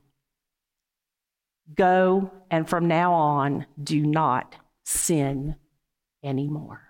Go, 1.75 2.31
and 2.49 2.67
from 2.67 2.87
now 2.87 3.13
on, 3.13 3.65
do 3.81 4.01
not 4.05 4.55
sin 4.85 5.57
anymore. 6.23 6.81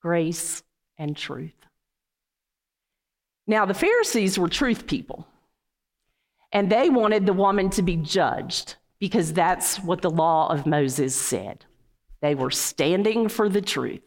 Grace 0.00 0.62
and 0.96 1.14
truth. 1.14 1.52
Now, 3.46 3.66
the 3.66 3.74
Pharisees 3.74 4.38
were 4.38 4.48
truth 4.48 4.86
people, 4.86 5.26
and 6.50 6.72
they 6.72 6.88
wanted 6.88 7.26
the 7.26 7.34
woman 7.34 7.68
to 7.70 7.82
be 7.82 7.96
judged 7.96 8.76
because 8.98 9.34
that's 9.34 9.78
what 9.80 10.00
the 10.00 10.10
law 10.10 10.50
of 10.50 10.64
Moses 10.64 11.14
said. 11.14 11.66
They 12.22 12.34
were 12.34 12.50
standing 12.50 13.28
for 13.28 13.50
the 13.50 13.60
truth. 13.60 14.00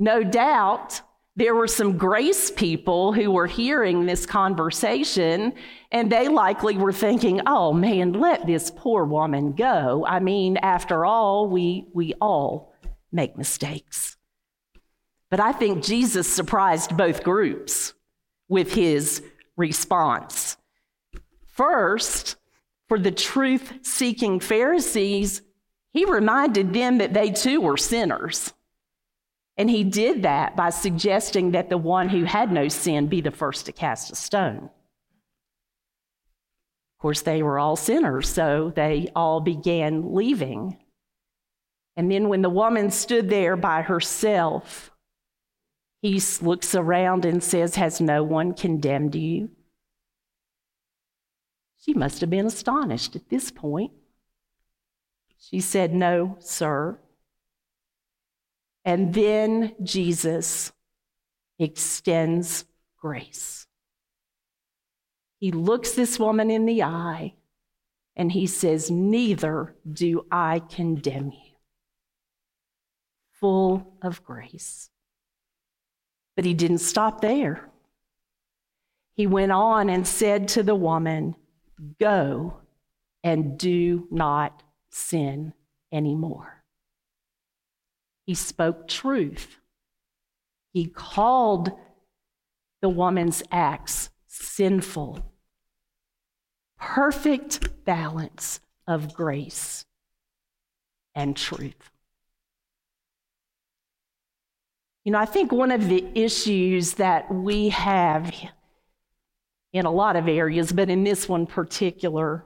No 0.00 0.24
doubt 0.24 1.02
there 1.34 1.54
were 1.54 1.68
some 1.68 1.96
grace 1.96 2.50
people 2.50 3.12
who 3.12 3.30
were 3.30 3.46
hearing 3.46 4.04
this 4.04 4.26
conversation, 4.26 5.54
and 5.90 6.12
they 6.12 6.28
likely 6.28 6.76
were 6.76 6.92
thinking, 6.92 7.40
oh 7.46 7.72
man, 7.72 8.12
let 8.12 8.46
this 8.46 8.70
poor 8.70 9.04
woman 9.04 9.52
go. 9.52 10.04
I 10.06 10.20
mean, 10.20 10.58
after 10.58 11.06
all, 11.06 11.48
we, 11.48 11.86
we 11.94 12.12
all 12.20 12.74
make 13.10 13.38
mistakes. 13.38 14.16
But 15.30 15.40
I 15.40 15.52
think 15.52 15.82
Jesus 15.82 16.28
surprised 16.28 16.96
both 16.96 17.24
groups 17.24 17.94
with 18.48 18.74
his 18.74 19.22
response. 19.56 20.58
First, 21.46 22.36
for 22.88 22.98
the 22.98 23.10
truth 23.10 23.72
seeking 23.80 24.38
Pharisees, 24.38 25.40
he 25.94 26.04
reminded 26.04 26.74
them 26.74 26.98
that 26.98 27.14
they 27.14 27.30
too 27.30 27.62
were 27.62 27.78
sinners. 27.78 28.52
And 29.56 29.68
he 29.68 29.84
did 29.84 30.22
that 30.22 30.56
by 30.56 30.70
suggesting 30.70 31.50
that 31.50 31.68
the 31.68 31.78
one 31.78 32.08
who 32.08 32.24
had 32.24 32.50
no 32.50 32.68
sin 32.68 33.06
be 33.06 33.20
the 33.20 33.30
first 33.30 33.66
to 33.66 33.72
cast 33.72 34.10
a 34.10 34.16
stone. 34.16 34.70
Of 36.96 37.02
course, 37.02 37.22
they 37.22 37.42
were 37.42 37.58
all 37.58 37.76
sinners, 37.76 38.28
so 38.28 38.72
they 38.74 39.08
all 39.14 39.40
began 39.40 40.14
leaving. 40.14 40.78
And 41.96 42.10
then 42.10 42.28
when 42.28 42.42
the 42.42 42.48
woman 42.48 42.90
stood 42.90 43.28
there 43.28 43.56
by 43.56 43.82
herself, 43.82 44.90
he 46.00 46.20
looks 46.40 46.74
around 46.74 47.24
and 47.24 47.42
says, 47.42 47.76
Has 47.76 48.00
no 48.00 48.22
one 48.22 48.54
condemned 48.54 49.14
you? 49.14 49.50
She 51.84 51.92
must 51.94 52.20
have 52.20 52.30
been 52.30 52.46
astonished 52.46 53.16
at 53.16 53.28
this 53.28 53.50
point. 53.50 53.92
She 55.38 55.60
said, 55.60 55.92
No, 55.92 56.36
sir. 56.38 56.98
And 58.84 59.14
then 59.14 59.74
Jesus 59.82 60.72
extends 61.58 62.64
grace. 62.98 63.66
He 65.38 65.50
looks 65.52 65.92
this 65.92 66.18
woman 66.18 66.50
in 66.50 66.66
the 66.66 66.82
eye 66.82 67.34
and 68.16 68.30
he 68.30 68.46
says, 68.46 68.90
Neither 68.90 69.74
do 69.90 70.26
I 70.30 70.60
condemn 70.60 71.32
you. 71.32 71.56
Full 73.40 73.96
of 74.02 74.22
grace. 74.24 74.90
But 76.36 76.44
he 76.44 76.54
didn't 76.54 76.78
stop 76.78 77.20
there. 77.20 77.68
He 79.14 79.26
went 79.26 79.52
on 79.52 79.90
and 79.90 80.06
said 80.06 80.48
to 80.48 80.62
the 80.62 80.74
woman, 80.74 81.34
Go 81.98 82.58
and 83.24 83.58
do 83.58 84.06
not 84.10 84.62
sin 84.90 85.52
anymore. 85.90 86.61
He 88.26 88.34
spoke 88.34 88.88
truth. 88.88 89.58
He 90.72 90.86
called 90.86 91.72
the 92.80 92.88
woman's 92.88 93.42
acts 93.50 94.10
sinful. 94.26 95.24
Perfect 96.78 97.84
balance 97.84 98.60
of 98.86 99.14
grace 99.14 99.84
and 101.14 101.36
truth. 101.36 101.90
You 105.04 105.12
know, 105.12 105.18
I 105.18 105.24
think 105.24 105.50
one 105.50 105.72
of 105.72 105.88
the 105.88 106.04
issues 106.14 106.94
that 106.94 107.32
we 107.32 107.70
have 107.70 108.32
in 109.72 109.84
a 109.84 109.90
lot 109.90 110.16
of 110.16 110.28
areas, 110.28 110.72
but 110.72 110.88
in 110.88 111.02
this 111.02 111.28
one 111.28 111.46
particular, 111.46 112.44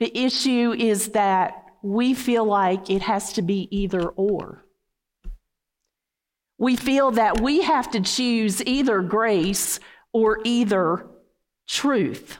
the 0.00 0.16
issue 0.16 0.72
is 0.72 1.08
that 1.08 1.67
we 1.82 2.14
feel 2.14 2.44
like 2.44 2.90
it 2.90 3.02
has 3.02 3.32
to 3.34 3.42
be 3.42 3.68
either 3.70 4.08
or. 4.08 4.64
We 6.58 6.74
feel 6.74 7.12
that 7.12 7.40
we 7.40 7.62
have 7.62 7.90
to 7.92 8.00
choose 8.00 8.62
either 8.64 9.00
grace 9.00 9.78
or 10.12 10.40
either 10.44 11.06
truth. 11.68 12.38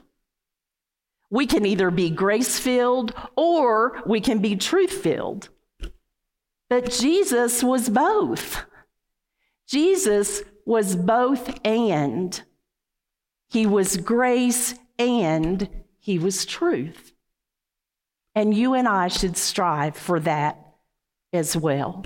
We 1.31 1.47
can 1.47 1.65
either 1.67 1.91
be 1.91 2.11
grace 2.11 2.59
filled 2.59 3.13
or 3.37 4.03
we 4.07 4.21
can 4.21 4.41
be 4.41 4.57
truth 4.57 4.93
filled. 4.93 5.51
But 6.69 6.91
Jesus 6.91 7.63
was 7.63 7.89
both. 7.89 8.65
Jesus 9.69 10.43
was 10.65 10.97
both 10.97 11.59
and. 11.65 12.43
He 13.51 13.67
was 13.67 13.97
grace 13.99 14.75
and 14.99 15.69
he 15.99 16.19
was 16.19 16.45
truth. 16.45 17.08
And 18.39 18.57
you 18.57 18.75
and 18.75 18.87
I 18.87 19.09
should 19.09 19.37
strive 19.37 19.97
for 19.97 20.21
that 20.21 20.65
as 21.33 21.57
well. 21.57 22.05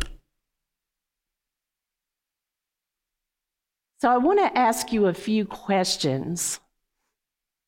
So, 4.01 4.09
I 4.09 4.16
want 4.16 4.38
to 4.38 4.59
ask 4.59 4.95
you 4.95 5.09
a 5.09 5.12
few 5.12 5.45
questions 5.45 6.59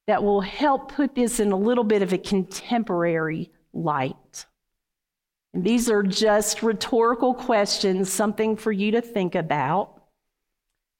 that 0.06 0.24
will 0.24 0.40
help 0.40 0.90
put 0.90 1.14
this 1.14 1.40
in 1.40 1.52
a 1.52 1.58
little 1.58 1.84
bit 1.84 2.00
of 2.00 2.14
a 2.14 2.18
contemporary 2.18 3.50
light. 3.74 4.46
And 5.52 5.62
these 5.62 5.90
are 5.90 6.02
just 6.02 6.62
rhetorical 6.62 7.34
questions, 7.34 8.10
something 8.10 8.56
for 8.56 8.72
you 8.72 8.92
to 8.92 9.02
think 9.02 9.34
about, 9.34 10.00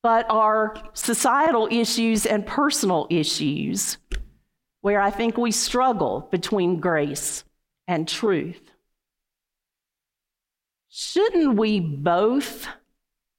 but 0.02 0.26
are 0.28 0.76
societal 0.92 1.66
issues 1.70 2.26
and 2.26 2.44
personal 2.44 3.06
issues 3.08 3.96
where 4.82 5.00
I 5.00 5.08
think 5.08 5.38
we 5.38 5.50
struggle 5.50 6.28
between 6.30 6.78
grace 6.78 7.42
and 7.86 8.08
truth. 8.08 8.70
Shouldn't 10.88 11.56
we 11.56 11.80
both 11.80 12.66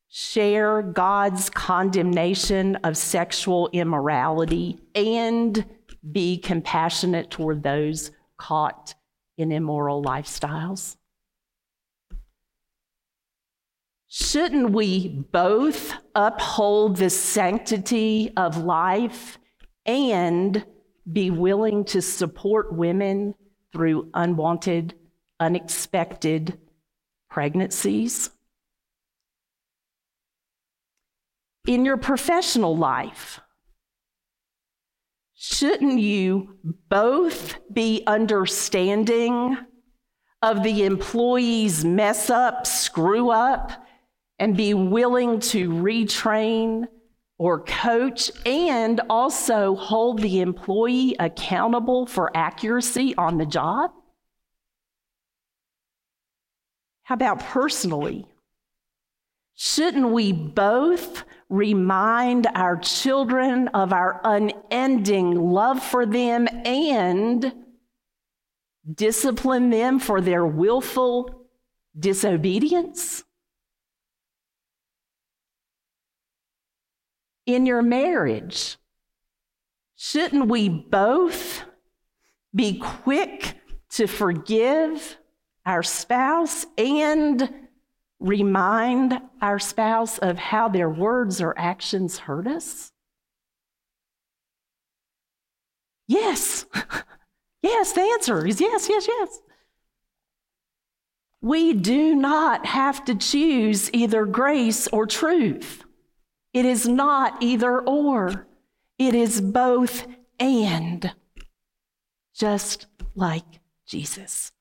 share 0.09 0.81
God's 0.81 1.49
condemnation 1.49 2.75
of 2.77 2.97
sexual 2.97 3.69
immorality 3.73 4.79
and 4.93 5.65
be 6.11 6.37
compassionate 6.37 7.31
toward 7.31 7.63
those 7.63 8.11
caught 8.37 8.93
in 9.37 9.51
immoral 9.51 10.03
lifestyles? 10.03 10.97
Shouldn't 14.07 14.69
we 14.71 15.09
both 15.09 15.93
uphold 16.13 16.97
the 16.97 17.09
sanctity 17.09 18.31
of 18.37 18.57
life 18.57 19.37
and 19.85 20.65
be 21.11 21.29
willing 21.31 21.83
to 21.85 22.01
support 22.01 22.73
women 22.73 23.35
through 23.75 24.09
unwanted, 24.13 24.93
unexpected 25.37 26.57
pregnancies? 27.29 28.29
In 31.67 31.83
your 31.83 31.97
professional 31.97 32.77
life, 32.77 33.41
shouldn't 35.33 35.99
you 35.99 36.57
both 36.87 37.57
be 37.73 38.01
understanding 38.07 39.57
of 40.41 40.63
the 40.63 40.85
employee's 40.85 41.83
mess 41.83 42.29
up, 42.29 42.65
screw 42.65 43.29
up, 43.29 43.85
and 44.39 44.55
be 44.55 44.73
willing 44.73 45.41
to 45.41 45.69
retrain 45.69 46.87
or 47.37 47.63
coach 47.63 48.31
and 48.45 49.01
also 49.09 49.75
hold 49.75 50.21
the 50.21 50.39
employee 50.39 51.15
accountable 51.19 52.05
for 52.05 52.35
accuracy 52.35 53.13
on 53.17 53.37
the 53.37 53.45
job? 53.45 53.91
How 57.03 57.15
about 57.15 57.39
personally? 57.39 58.25
Shouldn't 59.55 60.09
we 60.09 60.31
both 60.31 61.23
remind 61.49 62.47
our 62.55 62.77
children 62.77 63.67
of 63.69 63.93
our 63.93 64.19
unending 64.23 65.35
love 65.35 65.83
for 65.83 66.05
them 66.05 66.47
and 66.65 67.53
discipline 68.91 69.69
them 69.69 69.99
for 69.99 70.19
their 70.19 70.45
willful 70.45 71.45
disobedience? 71.97 73.24
In 77.45 77.65
your 77.65 77.81
marriage, 77.81 78.77
shouldn't 79.95 80.47
we 80.47 80.67
both 80.67 81.63
be 82.53 82.79
quick 82.79 83.55
to 83.91 84.07
forgive 84.07 85.17
our 85.65 85.83
spouse 85.83 86.65
and 86.77 87.49
remind 88.19 89.19
our 89.41 89.59
spouse 89.59 90.17
of 90.17 90.37
how 90.37 90.69
their 90.69 90.89
words 90.89 91.39
or 91.39 91.57
actions 91.57 92.17
hurt 92.17 92.47
us? 92.47 92.91
Yes. 96.07 96.65
yes, 97.61 97.93
the 97.93 98.01
answer 98.01 98.45
is 98.45 98.59
yes, 98.59 98.87
yes, 98.89 99.07
yes. 99.07 99.39
We 101.41 101.73
do 101.73 102.15
not 102.15 102.65
have 102.65 103.05
to 103.05 103.13
choose 103.13 103.91
either 103.93 104.25
grace 104.25 104.87
or 104.87 105.05
truth. 105.05 105.84
It 106.55 106.63
is 106.63 106.87
not 106.87 107.43
either 107.43 107.81
or, 107.81 108.47
it 108.97 109.13
is 109.13 109.41
both 109.41 110.07
and, 110.39 111.13
just 112.33 112.87
like 113.13 113.43
Jesus. 113.85 114.53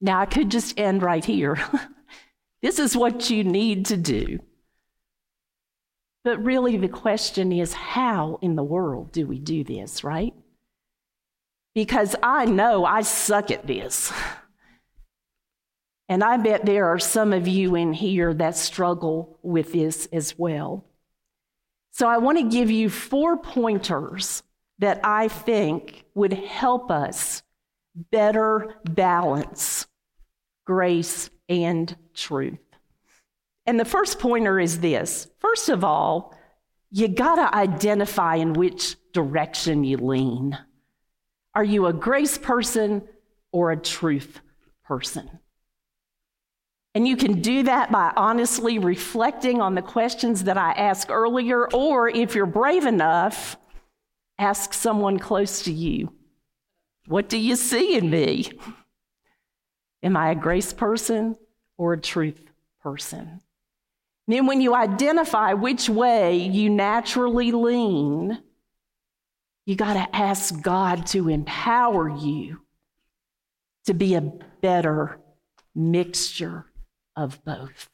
Now, 0.00 0.20
I 0.20 0.26
could 0.26 0.52
just 0.52 0.78
end 0.78 1.02
right 1.02 1.24
here. 1.24 1.58
this 2.62 2.78
is 2.78 2.96
what 2.96 3.28
you 3.28 3.42
need 3.42 3.86
to 3.86 3.96
do. 3.96 4.38
But 6.22 6.40
really, 6.44 6.76
the 6.76 6.88
question 6.88 7.50
is 7.50 7.72
how 7.72 8.38
in 8.40 8.54
the 8.54 8.62
world 8.62 9.10
do 9.10 9.26
we 9.26 9.40
do 9.40 9.64
this, 9.64 10.04
right? 10.04 10.32
Because 11.74 12.14
I 12.22 12.44
know 12.44 12.84
I 12.84 13.02
suck 13.02 13.50
at 13.50 13.66
this. 13.66 14.12
And 16.08 16.24
I 16.24 16.38
bet 16.38 16.64
there 16.64 16.86
are 16.86 16.98
some 16.98 17.32
of 17.32 17.46
you 17.46 17.74
in 17.74 17.92
here 17.92 18.32
that 18.34 18.56
struggle 18.56 19.38
with 19.42 19.72
this 19.72 20.06
as 20.12 20.38
well. 20.38 20.84
So 21.90 22.08
I 22.08 22.18
want 22.18 22.38
to 22.38 22.44
give 22.44 22.70
you 22.70 22.88
four 22.88 23.36
pointers 23.36 24.42
that 24.78 25.00
I 25.04 25.28
think 25.28 26.04
would 26.14 26.32
help 26.32 26.90
us 26.90 27.42
better 28.10 28.74
balance 28.84 29.86
grace 30.64 31.30
and 31.48 31.96
truth. 32.14 32.58
And 33.66 33.80
the 33.80 33.84
first 33.84 34.18
pointer 34.18 34.60
is 34.60 34.80
this 34.80 35.28
first 35.40 35.68
of 35.68 35.82
all, 35.82 36.34
you 36.90 37.08
got 37.08 37.36
to 37.36 37.54
identify 37.54 38.36
in 38.36 38.52
which 38.54 38.96
direction 39.12 39.84
you 39.84 39.96
lean. 39.98 40.56
Are 41.54 41.64
you 41.64 41.86
a 41.86 41.92
grace 41.92 42.38
person 42.38 43.02
or 43.50 43.72
a 43.72 43.76
truth 43.76 44.40
person? 44.84 45.28
And 46.98 47.06
you 47.06 47.16
can 47.16 47.40
do 47.40 47.62
that 47.62 47.92
by 47.92 48.12
honestly 48.16 48.80
reflecting 48.80 49.60
on 49.60 49.76
the 49.76 49.82
questions 49.82 50.42
that 50.42 50.58
I 50.58 50.72
asked 50.72 51.10
earlier, 51.10 51.72
or 51.72 52.08
if 52.08 52.34
you're 52.34 52.44
brave 52.44 52.86
enough, 52.86 53.56
ask 54.36 54.74
someone 54.74 55.20
close 55.20 55.62
to 55.62 55.72
you 55.72 56.12
What 57.06 57.28
do 57.28 57.38
you 57.38 57.54
see 57.54 57.96
in 57.96 58.10
me? 58.10 58.50
Am 60.02 60.16
I 60.16 60.32
a 60.32 60.34
grace 60.34 60.72
person 60.72 61.36
or 61.76 61.92
a 61.92 62.00
truth 62.00 62.50
person? 62.82 63.42
Then, 64.26 64.48
when 64.48 64.60
you 64.60 64.74
identify 64.74 65.52
which 65.52 65.88
way 65.88 66.38
you 66.38 66.68
naturally 66.68 67.52
lean, 67.52 68.42
you 69.66 69.76
got 69.76 69.92
to 69.92 70.16
ask 70.16 70.60
God 70.60 71.06
to 71.14 71.28
empower 71.28 72.08
you 72.08 72.62
to 73.86 73.94
be 73.94 74.16
a 74.16 74.32
better 74.60 75.20
mixture 75.76 76.67
of 77.18 77.44
both. 77.44 77.90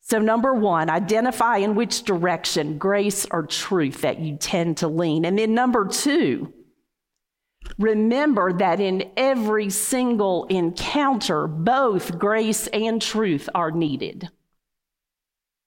So, 0.00 0.18
number 0.18 0.54
one, 0.54 0.90
identify 0.90 1.58
in 1.58 1.74
which 1.74 2.02
direction, 2.02 2.78
grace 2.78 3.26
or 3.30 3.46
truth, 3.46 4.02
that 4.02 4.20
you 4.20 4.36
tend 4.36 4.78
to 4.78 4.88
lean. 4.88 5.24
And 5.24 5.38
then, 5.38 5.54
number 5.54 5.86
two, 5.86 6.52
remember 7.78 8.52
that 8.54 8.80
in 8.80 9.10
every 9.16 9.70
single 9.70 10.46
encounter, 10.46 11.46
both 11.46 12.18
grace 12.18 12.66
and 12.68 13.00
truth 13.00 13.48
are 13.54 13.70
needed. 13.70 14.28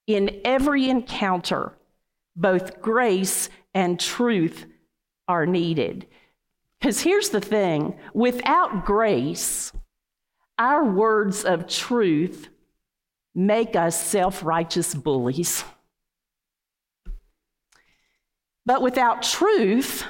In 0.07 0.41
every 0.45 0.89
encounter, 0.89 1.73
both 2.35 2.81
grace 2.81 3.49
and 3.73 3.99
truth 3.99 4.65
are 5.27 5.45
needed. 5.45 6.07
Because 6.79 7.01
here's 7.01 7.29
the 7.29 7.41
thing 7.41 7.97
without 8.13 8.85
grace, 8.85 9.71
our 10.57 10.83
words 10.83 11.43
of 11.43 11.67
truth 11.67 12.49
make 13.33 13.75
us 13.75 14.01
self 14.01 14.43
righteous 14.43 14.93
bullies. 14.93 15.63
But 18.65 18.81
without 18.81 19.21
truth, 19.21 20.05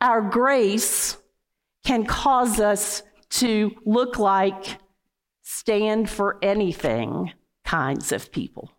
our 0.00 0.20
grace 0.20 1.16
can 1.84 2.04
cause 2.04 2.58
us 2.58 3.02
to 3.30 3.72
look 3.84 4.18
like 4.18 4.78
stand 5.42 6.10
for 6.10 6.38
anything 6.42 7.32
kinds 7.64 8.12
of 8.12 8.32
people. 8.32 8.70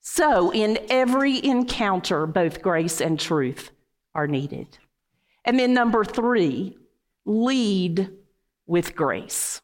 So, 0.00 0.50
in 0.52 0.78
every 0.88 1.44
encounter, 1.44 2.26
both 2.26 2.62
grace 2.62 3.00
and 3.00 3.20
truth 3.20 3.70
are 4.14 4.26
needed. 4.26 4.78
And 5.44 5.58
then, 5.58 5.72
number 5.72 6.04
three, 6.04 6.76
lead 7.24 8.10
with 8.70 8.94
grace. 8.94 9.60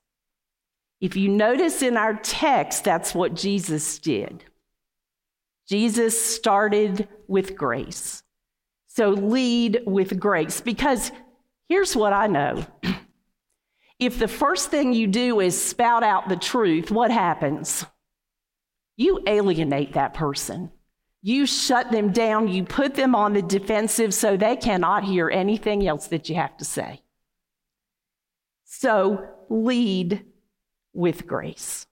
If 1.00 1.14
you 1.14 1.28
notice 1.28 1.80
in 1.80 1.96
our 1.96 2.14
text, 2.14 2.82
that's 2.82 3.14
what 3.14 3.34
Jesus 3.34 4.00
did. 4.00 4.42
Jesus 5.68 6.20
started 6.20 7.06
with 7.28 7.54
grace. 7.54 8.24
So 8.88 9.10
lead 9.10 9.82
with 9.86 10.18
grace. 10.18 10.60
Because 10.60 11.12
here's 11.68 11.94
what 11.94 12.12
I 12.12 12.26
know 12.26 12.66
if 14.00 14.18
the 14.18 14.26
first 14.26 14.72
thing 14.72 14.92
you 14.92 15.06
do 15.06 15.38
is 15.38 15.60
spout 15.60 16.02
out 16.02 16.28
the 16.28 16.36
truth, 16.36 16.90
what 16.90 17.12
happens? 17.12 17.86
You 18.96 19.22
alienate 19.28 19.92
that 19.92 20.14
person. 20.14 20.72
You 21.22 21.46
shut 21.46 21.92
them 21.92 22.10
down. 22.10 22.48
You 22.48 22.64
put 22.64 22.96
them 22.96 23.14
on 23.14 23.34
the 23.34 23.42
defensive 23.42 24.12
so 24.12 24.36
they 24.36 24.56
cannot 24.56 25.04
hear 25.04 25.30
anything 25.30 25.86
else 25.86 26.08
that 26.08 26.28
you 26.28 26.34
have 26.34 26.56
to 26.56 26.64
say. 26.64 27.02
So 28.66 29.26
lead 29.48 30.24
with 30.92 31.26
grace. 31.26 31.86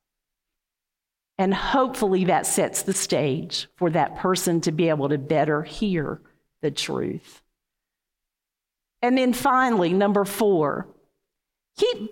And 1.38 1.54
hopefully 1.54 2.24
that 2.24 2.46
sets 2.46 2.82
the 2.82 2.92
stage 2.92 3.68
for 3.76 3.90
that 3.90 4.16
person 4.16 4.60
to 4.62 4.72
be 4.72 4.88
able 4.88 5.08
to 5.08 5.18
better 5.18 5.62
hear 5.62 6.20
the 6.62 6.70
truth. 6.70 7.42
And 9.02 9.16
then 9.16 9.32
finally, 9.32 9.92
number 9.92 10.24
four, 10.24 10.88
keep 11.76 12.10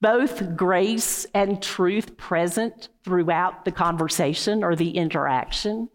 both 0.00 0.56
grace 0.56 1.26
and 1.34 1.62
truth 1.62 2.16
present 2.16 2.88
throughout 3.04 3.64
the 3.64 3.72
conversation 3.72 4.64
or 4.64 4.74
the 4.74 4.90
interaction. 4.90 5.88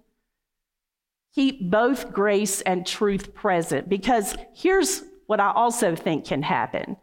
Keep 1.36 1.70
both 1.70 2.14
grace 2.14 2.62
and 2.62 2.86
truth 2.86 3.34
present 3.34 3.90
because 3.90 4.36
here's 4.54 5.04
what 5.26 5.40
I 5.40 5.52
also 5.52 5.96
think 5.96 6.26
can 6.26 6.42
happen 6.42 6.98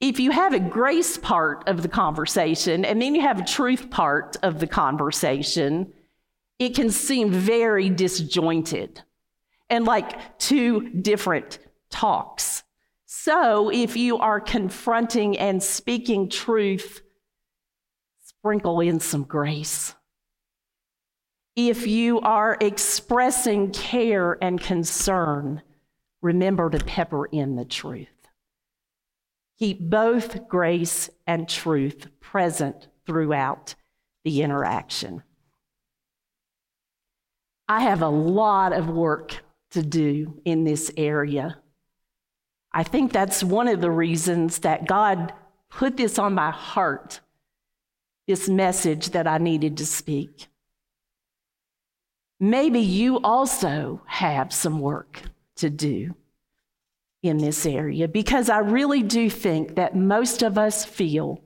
if 0.00 0.18
you 0.18 0.30
have 0.30 0.54
a 0.54 0.60
grace 0.60 1.18
part 1.18 1.68
of 1.68 1.82
the 1.82 1.88
conversation 1.88 2.84
and 2.84 3.00
then 3.00 3.14
you 3.14 3.20
have 3.20 3.40
a 3.40 3.44
truth 3.44 3.90
part 3.90 4.36
of 4.42 4.58
the 4.58 4.66
conversation, 4.66 5.92
it 6.58 6.74
can 6.74 6.90
seem 6.90 7.30
very 7.30 7.90
disjointed 7.90 9.02
and 9.68 9.84
like 9.84 10.38
two 10.38 10.88
different 10.90 11.58
talks. 11.90 12.62
So 13.06 13.70
if 13.70 13.96
you 13.96 14.18
are 14.18 14.40
confronting 14.40 15.38
and 15.38 15.62
speaking 15.62 16.28
truth 16.28 17.02
sprinkle 18.40 18.80
in 18.80 18.98
some 18.98 19.24
grace. 19.24 19.94
If 21.56 21.86
you 21.86 22.20
are 22.20 22.56
expressing 22.58 23.70
care 23.70 24.38
and 24.42 24.58
concern, 24.58 25.60
remember 26.22 26.70
to 26.70 26.78
pepper 26.78 27.26
in 27.26 27.56
the 27.56 27.66
truth. 27.66 28.19
Keep 29.60 29.90
both 29.90 30.48
grace 30.48 31.10
and 31.26 31.46
truth 31.46 32.08
present 32.18 32.88
throughout 33.06 33.74
the 34.24 34.40
interaction. 34.40 35.22
I 37.68 37.80
have 37.82 38.00
a 38.00 38.08
lot 38.08 38.72
of 38.72 38.88
work 38.88 39.44
to 39.72 39.82
do 39.82 40.40
in 40.46 40.64
this 40.64 40.90
area. 40.96 41.58
I 42.72 42.84
think 42.84 43.12
that's 43.12 43.44
one 43.44 43.68
of 43.68 43.82
the 43.82 43.90
reasons 43.90 44.60
that 44.60 44.86
God 44.86 45.34
put 45.68 45.98
this 45.98 46.18
on 46.18 46.32
my 46.32 46.50
heart, 46.50 47.20
this 48.26 48.48
message 48.48 49.10
that 49.10 49.26
I 49.26 49.36
needed 49.36 49.76
to 49.76 49.86
speak. 49.86 50.46
Maybe 52.40 52.80
you 52.80 53.20
also 53.20 54.00
have 54.06 54.54
some 54.54 54.80
work 54.80 55.20
to 55.56 55.68
do 55.68 56.14
in 57.22 57.38
this 57.38 57.66
area 57.66 58.08
because 58.08 58.48
I 58.48 58.58
really 58.58 59.02
do 59.02 59.28
think 59.28 59.76
that 59.76 59.94
most 59.94 60.42
of 60.42 60.56
us 60.56 60.84
feel 60.84 61.42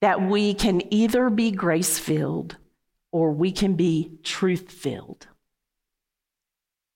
that 0.00 0.20
we 0.20 0.54
can 0.54 0.82
either 0.92 1.30
be 1.30 1.50
grace 1.50 1.98
filled 1.98 2.56
or 3.12 3.32
we 3.32 3.52
can 3.52 3.74
be 3.74 4.10
truth 4.22 4.70
filled. 4.70 5.26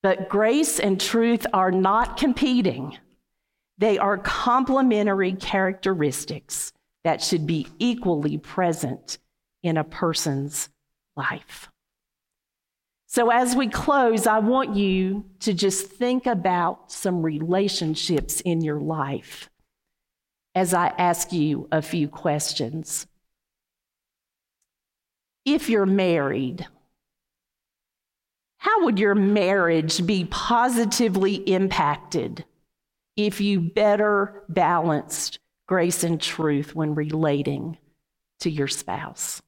But 0.03 0.29
grace 0.29 0.79
and 0.81 1.01
truth 1.01 1.47
are 1.53 1.71
not 1.71 2.17
competing, 2.17 2.99
they 3.79 3.99
are 3.99 4.19
complementary 4.19 5.33
characteristics 5.33 6.73
that 7.05 7.23
should 7.23 7.47
be 7.47 7.69
equally 7.79 8.39
present 8.39 9.19
in 9.63 9.77
a 9.77 9.85
person's 9.85 10.69
life. 11.17 11.70
So, 13.13 13.29
as 13.31 13.57
we 13.57 13.67
close, 13.67 14.29
I 14.29 14.39
want 14.39 14.77
you 14.77 15.25
to 15.41 15.53
just 15.53 15.89
think 15.89 16.27
about 16.27 16.93
some 16.93 17.23
relationships 17.23 18.41
in 18.41 18.61
your 18.61 18.79
life 18.79 19.51
as 20.55 20.73
I 20.75 20.95
ask 20.97 21.33
you 21.33 21.67
a 21.73 21.83
few 21.83 22.07
questions. 22.07 23.09
If 25.45 25.69
you're 25.69 25.87
married, 25.87 26.69
how 28.59 28.85
would 28.85 29.01
your 29.01 29.17
marriage 29.17 30.07
be 30.07 30.27
positively 30.27 31.35
impacted 31.35 32.45
if 33.17 33.41
you 33.41 33.61
better 33.61 34.45
balanced 34.49 35.41
grace 35.67 36.05
and 36.05 36.21
truth 36.21 36.77
when 36.77 36.95
relating 36.95 37.77
to 38.39 38.51
your 38.51 38.69
spouse? 38.69 39.43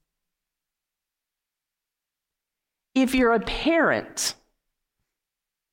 If 2.95 3.14
you're 3.14 3.32
a 3.32 3.40
parent, 3.40 4.34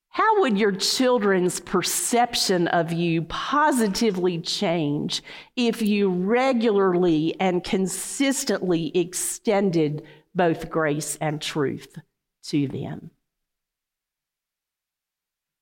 how 0.10 0.42
would 0.42 0.58
your 0.58 0.72
children's 0.72 1.60
perception 1.60 2.68
of 2.70 2.92
you 2.92 3.24
positively 3.24 4.40
change 4.40 5.22
if 5.56 5.82
you 5.82 6.10
regularly 6.10 7.36
and 7.40 7.64
consistently 7.64 8.98
extended 8.98 10.04
both 10.34 10.70
grace 10.70 11.18
and 11.22 11.42
truth 11.42 11.98
to 12.44 12.68
them? 12.68 13.12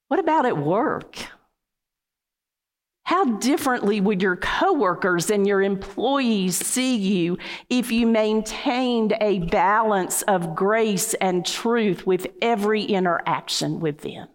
What 0.08 0.20
about 0.20 0.46
at 0.46 0.58
work? 0.58 1.18
How 3.08 3.24
differently 3.24 4.02
would 4.02 4.22
your 4.22 4.36
coworkers 4.36 5.30
and 5.30 5.48
your 5.48 5.62
employees 5.62 6.58
see 6.58 6.98
you 6.98 7.38
if 7.70 7.90
you 7.90 8.06
maintained 8.06 9.16
a 9.22 9.40
balance 9.40 10.24
of 10.24 10.58
grace 10.58 11.14
and 11.14 11.46
truth 11.46 12.06
with 12.06 12.28
every 12.42 12.84
interaction 12.84 13.80
with 13.80 14.02
them? 14.02 14.28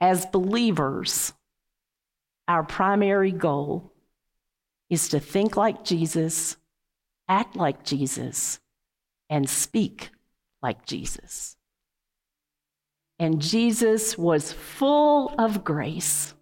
As 0.00 0.26
believers, 0.26 1.34
our 2.48 2.64
primary 2.64 3.30
goal 3.30 3.92
is 4.90 5.10
to 5.10 5.20
think 5.20 5.56
like 5.56 5.84
Jesus, 5.84 6.56
act 7.28 7.54
like 7.54 7.84
Jesus, 7.84 8.58
and 9.30 9.48
speak 9.48 10.10
like 10.64 10.84
Jesus. 10.84 11.56
And 13.18 13.40
Jesus 13.40 14.18
was 14.18 14.52
full 14.52 15.34
of 15.38 15.62
grace 15.64 16.34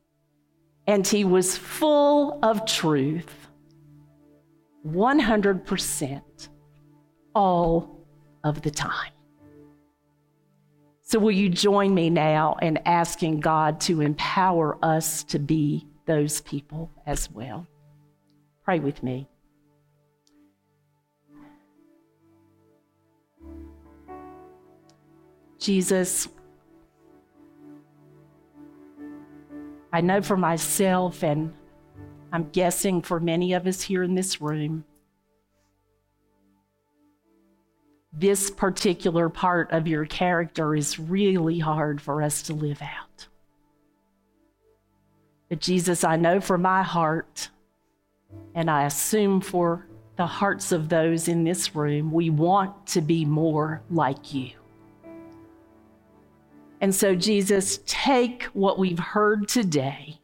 and 0.86 1.06
he 1.06 1.24
was 1.24 1.56
full 1.56 2.38
of 2.42 2.66
truth 2.66 3.48
100% 4.86 6.48
all 7.34 8.06
of 8.44 8.62
the 8.62 8.70
time. 8.70 9.12
So, 11.02 11.18
will 11.18 11.32
you 11.32 11.48
join 11.48 11.92
me 11.92 12.08
now 12.08 12.56
in 12.62 12.78
asking 12.86 13.40
God 13.40 13.80
to 13.82 14.00
empower 14.00 14.78
us 14.84 15.24
to 15.24 15.38
be 15.38 15.86
those 16.06 16.40
people 16.40 16.90
as 17.06 17.30
well? 17.30 17.66
Pray 18.64 18.78
with 18.78 19.02
me. 19.02 19.28
Jesus, 25.58 26.28
I 29.92 30.00
know 30.00 30.22
for 30.22 30.36
myself, 30.36 31.24
and 31.24 31.52
I'm 32.32 32.48
guessing 32.50 33.02
for 33.02 33.18
many 33.18 33.54
of 33.54 33.66
us 33.66 33.82
here 33.82 34.02
in 34.02 34.14
this 34.14 34.40
room, 34.40 34.84
this 38.12 38.50
particular 38.50 39.28
part 39.28 39.70
of 39.72 39.88
your 39.88 40.04
character 40.04 40.74
is 40.74 40.98
really 40.98 41.58
hard 41.58 42.00
for 42.00 42.22
us 42.22 42.42
to 42.42 42.54
live 42.54 42.82
out. 42.82 43.26
But 45.48 45.60
Jesus, 45.60 46.04
I 46.04 46.16
know 46.16 46.40
for 46.40 46.58
my 46.58 46.82
heart, 46.82 47.50
and 48.54 48.70
I 48.70 48.84
assume 48.84 49.40
for 49.40 49.86
the 50.16 50.26
hearts 50.26 50.70
of 50.70 50.88
those 50.88 51.26
in 51.26 51.42
this 51.42 51.74
room, 51.74 52.12
we 52.12 52.30
want 52.30 52.86
to 52.88 53.00
be 53.00 53.24
more 53.24 53.82
like 53.90 54.32
you. 54.32 54.59
And 56.80 56.94
so, 56.94 57.14
Jesus, 57.14 57.80
take 57.86 58.44
what 58.54 58.78
we've 58.78 58.98
heard 58.98 59.48
today. 59.48 60.18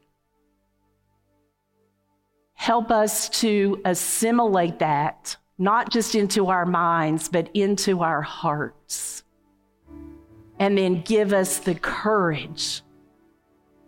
Help 2.54 2.90
us 2.90 3.28
to 3.28 3.80
assimilate 3.84 4.78
that, 4.78 5.36
not 5.58 5.90
just 5.90 6.14
into 6.14 6.48
our 6.48 6.64
minds, 6.64 7.28
but 7.28 7.50
into 7.52 8.02
our 8.02 8.22
hearts. 8.22 9.22
And 10.58 10.76
then 10.78 11.02
give 11.02 11.34
us 11.34 11.58
the 11.58 11.74
courage 11.74 12.82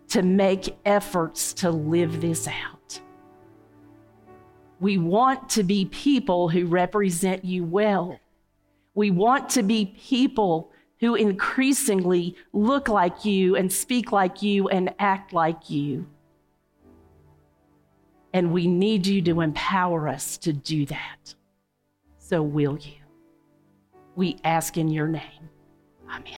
to 0.09 0.21
make 0.21 0.77
efforts 0.85 1.53
to 1.53 1.71
live 1.71 2.21
this 2.21 2.47
out. 2.47 3.01
We 4.79 4.97
want 4.97 5.49
to 5.49 5.63
be 5.63 5.85
people 5.85 6.49
who 6.49 6.67
represent 6.67 7.43
you 7.43 7.63
well. 7.63 8.19
We 8.93 9.11
want 9.11 9.49
to 9.51 9.63
be 9.63 9.97
people 9.97 10.71
who 10.99 11.15
increasingly 11.15 12.35
look 12.53 12.87
like 12.87 13.25
you 13.25 13.55
and 13.55 13.71
speak 13.71 14.11
like 14.11 14.41
you 14.41 14.67
and 14.69 14.93
act 14.99 15.33
like 15.33 15.69
you. 15.69 16.05
And 18.33 18.51
we 18.51 18.67
need 18.67 19.07
you 19.07 19.21
to 19.23 19.41
empower 19.41 20.07
us 20.07 20.37
to 20.39 20.53
do 20.53 20.85
that. 20.85 21.35
So, 22.17 22.43
will 22.43 22.77
you? 22.77 22.93
We 24.15 24.37
ask 24.43 24.77
in 24.77 24.89
your 24.89 25.07
name. 25.07 25.49
Amen. 26.09 26.23